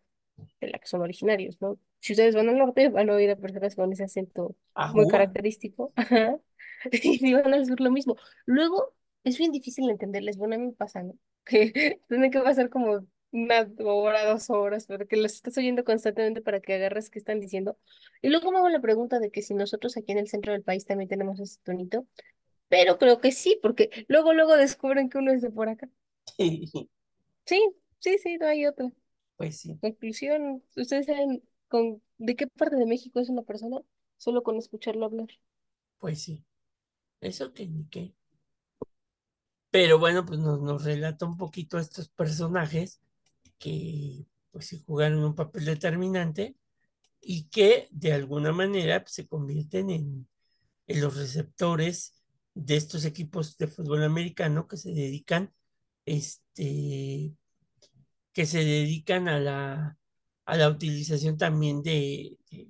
de 0.62 0.70
la 0.70 0.80
que 0.80 0.88
son 0.88 1.02
originarios, 1.02 1.60
¿no? 1.62 1.80
Si 2.00 2.14
ustedes 2.14 2.36
van 2.36 2.50
al 2.50 2.58
norte, 2.58 2.90
van 2.90 3.10
a 3.10 3.16
oír 3.16 3.30
a 3.32 3.36
personas 3.36 3.76
con 3.76 3.92
ese 3.92 4.04
acento 4.04 4.56
muy 4.94 5.06
Ajúa. 5.06 5.08
característico. 5.08 5.94
Ajá. 5.96 6.38
Y 6.92 7.18
si 7.18 7.34
van 7.34 7.54
al 7.54 7.66
sur, 7.66 7.80
lo 7.82 7.92
mismo. 7.92 8.16
Luego, 8.46 8.94
es 9.24 9.38
bien 9.38 9.52
difícil 9.52 9.90
entenderles. 9.90 10.38
Bueno, 10.38 10.56
a 10.56 10.58
mí 10.60 10.68
me 10.68 10.74
pasa, 10.74 11.04
¿no? 11.04 11.14
Que 11.46 12.02
tiene 12.08 12.30
que 12.30 12.40
pasar 12.42 12.70
como 12.70 13.06
una 13.32 13.68
hora, 13.80 14.26
dos 14.26 14.50
horas, 14.50 14.86
porque 14.86 15.18
los 15.18 15.34
estás 15.34 15.58
oyendo 15.58 15.84
constantemente 15.84 16.42
para 16.42 16.60
que 16.60 16.74
agarres 16.74 17.10
qué 17.10 17.20
están 17.20 17.40
diciendo. 17.40 17.78
Y 18.22 18.30
luego 18.30 18.52
me 18.52 18.58
hago 18.58 18.70
la 18.70 18.82
pregunta 18.82 19.20
de 19.20 19.32
que 19.32 19.42
si 19.42 19.54
nosotros 19.54 19.96
aquí 19.98 20.12
en 20.12 20.18
el 20.18 20.28
centro 20.28 20.54
del 20.54 20.64
país 20.64 20.86
también 20.86 21.10
tenemos 21.10 21.40
ese 21.40 21.60
tonito, 21.64 22.06
pero 22.70 22.98
creo 22.98 23.20
que 23.22 23.32
sí, 23.32 23.60
porque 23.62 24.06
luego, 24.08 24.34
luego 24.34 24.58
descubren 24.58 25.10
que 25.10 25.18
uno 25.18 25.32
es 25.32 25.42
de 25.42 25.52
por 25.52 25.70
acá. 25.70 25.90
Sí, 27.46 27.64
sí, 28.00 28.18
sí, 28.20 28.38
no 28.38 28.48
hay 28.48 28.66
otra. 28.66 28.92
Pues 29.36 29.58
sí, 29.60 29.80
Conclusión, 29.82 30.64
¿ustedes 30.76 31.08
saben 31.08 31.44
con 31.70 32.02
de 32.18 32.36
qué 32.36 32.48
parte 32.48 32.76
de 32.78 32.86
México 32.86 33.20
es 33.20 33.30
una 33.30 33.44
persona? 33.44 33.82
Solo 34.18 34.44
con 34.44 34.58
escucharlo 34.58 35.06
hablar. 35.06 35.30
pues 36.00 36.24
sí. 36.24 36.44
Eso 37.22 37.54
que 37.54 37.68
ni 37.68 37.86
qué. 37.90 38.16
Pero 39.72 40.00
bueno, 40.00 40.26
pues 40.26 40.40
nos, 40.40 40.62
nos 40.62 40.84
relata 40.84 41.26
un 41.26 41.38
poquito 41.38 41.78
a 41.78 41.82
estos 41.82 42.10
personajes 42.10 43.02
que 43.60 44.26
pues 44.52 44.68
sí 44.68 44.84
jugaron 44.86 45.24
un 45.24 45.36
papel 45.36 45.66
determinante 45.66 46.58
y 47.22 47.50
que 47.50 47.90
de 47.92 48.14
alguna 48.14 48.54
manera 48.54 49.02
pues, 49.04 49.14
se 49.14 49.28
convierten 49.28 49.90
en, 49.92 50.30
en 50.88 51.02
los 51.02 51.18
receptores 51.18 52.16
de 52.56 52.78
estos 52.78 53.06
equipos 53.06 53.58
de 53.58 53.68
fútbol 53.68 54.04
americano 54.04 54.68
que 54.68 54.78
se 54.78 54.92
dedican, 54.92 55.54
este, 56.06 57.34
que 58.38 58.48
se 58.48 58.60
dedican 58.66 59.30
a 59.30 59.42
la, 59.42 60.00
a 60.46 60.58
la 60.58 60.70
utilización 60.70 61.38
también 61.40 61.84
de, 61.84 62.40
de- 62.52 62.70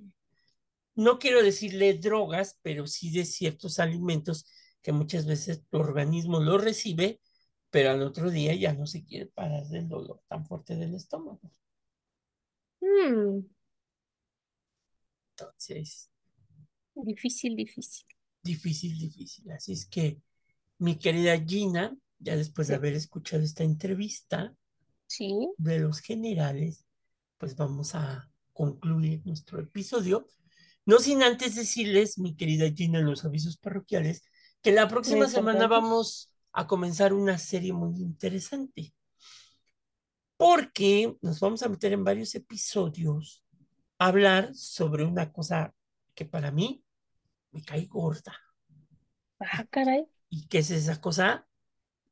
no 0.96 1.18
quiero 1.18 1.42
decirle 1.42 1.94
drogas, 1.94 2.58
pero 2.62 2.86
sí 2.86 3.10
de 3.12 3.24
ciertos 3.24 3.78
alimentos 3.80 4.46
que 4.82 4.92
muchas 4.92 5.26
veces 5.26 5.64
tu 5.70 5.78
organismo 5.78 6.40
lo 6.40 6.58
recibe, 6.58 7.20
pero 7.70 7.90
al 7.92 8.02
otro 8.02 8.30
día 8.30 8.54
ya 8.54 8.72
no 8.74 8.86
se 8.86 9.04
quiere 9.04 9.26
parar 9.28 9.66
del 9.68 9.88
dolor 9.88 10.22
tan 10.28 10.46
fuerte 10.46 10.76
del 10.76 10.94
estómago. 10.94 11.40
Hmm, 12.82 13.42
Entonces, 15.38 16.10
difícil, 17.06 17.56
difícil. 17.56 18.04
difícil, 18.42 18.98
difícil. 18.98 19.50
Así 19.52 19.72
es 19.72 19.86
que, 19.86 20.20
mi 20.78 20.98
querida 20.98 21.38
Gina, 21.40 21.96
ya 22.20 22.36
después 22.36 22.68
de 22.68 22.76
haber 22.76 22.94
escuchado 22.94 23.42
esta 23.44 23.64
entrevista 23.64 24.54
Sí, 25.08 25.48
de 25.56 25.80
los 25.80 26.00
generales, 26.00 26.86
pues 27.38 27.56
vamos 27.56 27.94
a 27.94 28.30
concluir 28.52 29.22
nuestro 29.24 29.58
episodio. 29.60 30.28
No 30.84 30.98
sin 30.98 31.22
antes 31.22 31.54
decirles, 31.54 32.18
mi 32.18 32.36
querida 32.36 32.70
Gina, 32.70 33.00
los 33.00 33.24
avisos 33.24 33.56
parroquiales, 33.56 34.22
que 34.62 34.70
la 34.72 34.86
próxima 34.86 35.26
semana 35.28 35.66
vamos 35.66 36.30
a 36.52 36.66
comenzar 36.66 37.12
una 37.12 37.38
serie 37.38 37.72
muy 37.72 37.96
interesante, 37.96 38.94
porque 40.36 41.16
nos 41.22 41.40
vamos 41.40 41.62
a 41.62 41.68
meter 41.68 41.92
en 41.92 42.04
varios 42.04 42.34
episodios 42.34 43.44
a 43.98 44.06
hablar 44.06 44.54
sobre 44.54 45.04
una 45.04 45.32
cosa 45.32 45.74
que 46.14 46.24
para 46.24 46.50
mí 46.50 46.84
me 47.50 47.62
cae 47.62 47.86
gorda. 47.86 48.36
Ah, 49.40 49.64
caray. 49.70 50.06
¿Y 50.28 50.46
qué 50.48 50.58
es 50.58 50.70
esa 50.70 51.00
cosa? 51.00 51.46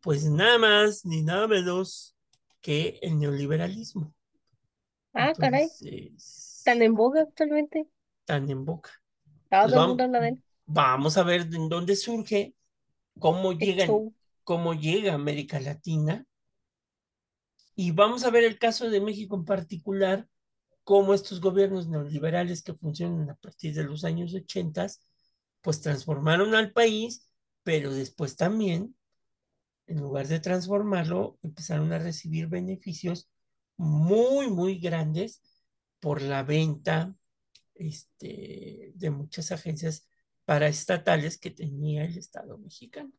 Pues 0.00 0.24
nada 0.24 0.58
más 0.58 1.04
ni 1.04 1.22
nada 1.22 1.46
menos 1.46 2.15
que 2.66 2.98
el 3.02 3.18
neoliberalismo. 3.20 4.14
Ah, 5.14 5.34
caray. 5.38 5.68
Tan 6.64 6.82
en 6.82 6.94
boga 6.94 7.22
actualmente. 7.22 7.88
tan 8.24 8.50
en 8.50 8.64
boca. 8.64 8.90
Todo 9.50 9.64
Pues 9.64 9.74
el 9.74 9.74
vamos, 9.74 9.86
mundo 9.86 10.04
habla 10.04 10.20
de 10.20 10.28
él. 10.30 10.42
vamos 10.66 11.16
a 11.18 11.24
ver 11.24 11.48
de 11.48 11.58
dónde 11.70 11.96
surge, 11.96 12.56
cómo 13.20 13.52
llega, 13.54 13.96
cómo 14.44 14.74
llega 14.74 15.12
a 15.12 15.16
América 15.16 15.60
Latina 15.60 16.26
y 17.74 17.90
vamos 17.92 18.24
a 18.24 18.30
ver 18.30 18.44
el 18.44 18.58
caso 18.58 18.88
de 18.90 19.00
México 19.00 19.36
en 19.36 19.44
particular, 19.44 20.28
cómo 20.84 21.14
estos 21.14 21.40
gobiernos 21.42 21.88
neoliberales 21.88 22.62
que 22.62 22.74
funcionan 22.74 23.30
a 23.30 23.36
partir 23.36 23.74
de 23.74 23.84
los 23.84 24.04
años 24.04 24.34
80, 24.34 24.88
pues 25.62 25.82
transformaron 25.82 26.54
al 26.56 26.72
país, 26.72 27.28
pero 27.64 27.92
después 27.94 28.36
también, 28.36 28.95
en 29.86 30.00
lugar 30.00 30.26
de 30.28 30.40
transformarlo, 30.40 31.38
empezaron 31.42 31.92
a 31.92 31.98
recibir 31.98 32.48
beneficios 32.48 33.28
muy, 33.76 34.48
muy 34.50 34.78
grandes 34.80 35.42
por 36.00 36.22
la 36.22 36.42
venta 36.42 37.14
este, 37.74 38.92
de 38.96 39.10
muchas 39.10 39.52
agencias 39.52 40.08
paraestatales 40.46 41.38
que 41.38 41.50
tenía 41.52 42.04
el 42.04 42.18
Estado 42.18 42.58
mexicano. 42.58 43.12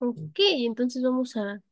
Ok, 0.00 0.38
entonces 0.38 1.02
vamos 1.02 1.34
a 1.38 1.62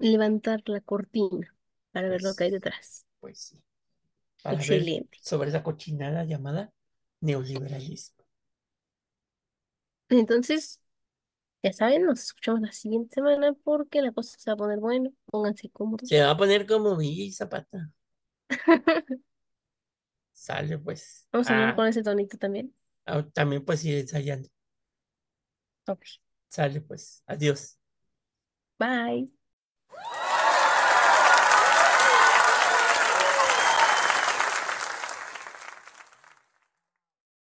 levantar 0.00 0.60
la 0.66 0.82
cortina 0.82 1.56
para 1.92 2.10
ver 2.10 2.20
lo 2.22 2.34
que 2.36 2.44
hay 2.44 2.50
Pues, 2.50 2.50
detrás. 2.50 3.06
pues 3.20 3.38
sí, 3.40 3.62
para 4.42 4.64
ver 4.64 4.94
sobre 5.20 5.50
esa 5.50 5.62
cochinada 5.64 6.24
llamada 6.24 6.72
neoliberalismo. 7.20 8.24
Entonces, 10.08 10.80
ya 11.62 11.72
saben, 11.72 12.04
nos 12.06 12.20
escuchamos 12.20 12.60
la 12.60 12.72
siguiente 12.72 13.14
semana 13.14 13.52
porque 13.64 14.02
la 14.02 14.12
cosa 14.12 14.36
se 14.38 14.50
va 14.50 14.54
a 14.54 14.56
poner 14.56 14.78
buena. 14.80 15.10
Pónganse 15.26 15.70
cómodos. 15.70 16.08
Se 16.08 16.20
va 16.22 16.30
a 16.30 16.36
poner 16.36 16.64
como 16.66 16.96
Villa 16.96 17.24
y 17.24 17.32
Zapata. 17.32 17.90
Sale 20.32 20.78
pues. 20.78 21.26
Vamos 21.32 21.50
a 21.50 21.54
hablar 21.54 21.74
Ah, 21.74 21.76
con 21.76 21.86
ese 21.86 22.02
tonito 22.02 22.36
también. 22.38 22.74
ah, 23.06 23.24
también 23.32 23.64
pues 23.64 23.84
ir 23.84 23.98
ensayando. 23.98 24.48
Ok. 25.86 26.06
Sale 26.48 26.80
pues. 26.82 27.22
Adiós. 27.26 27.78
Bye. 28.78 29.28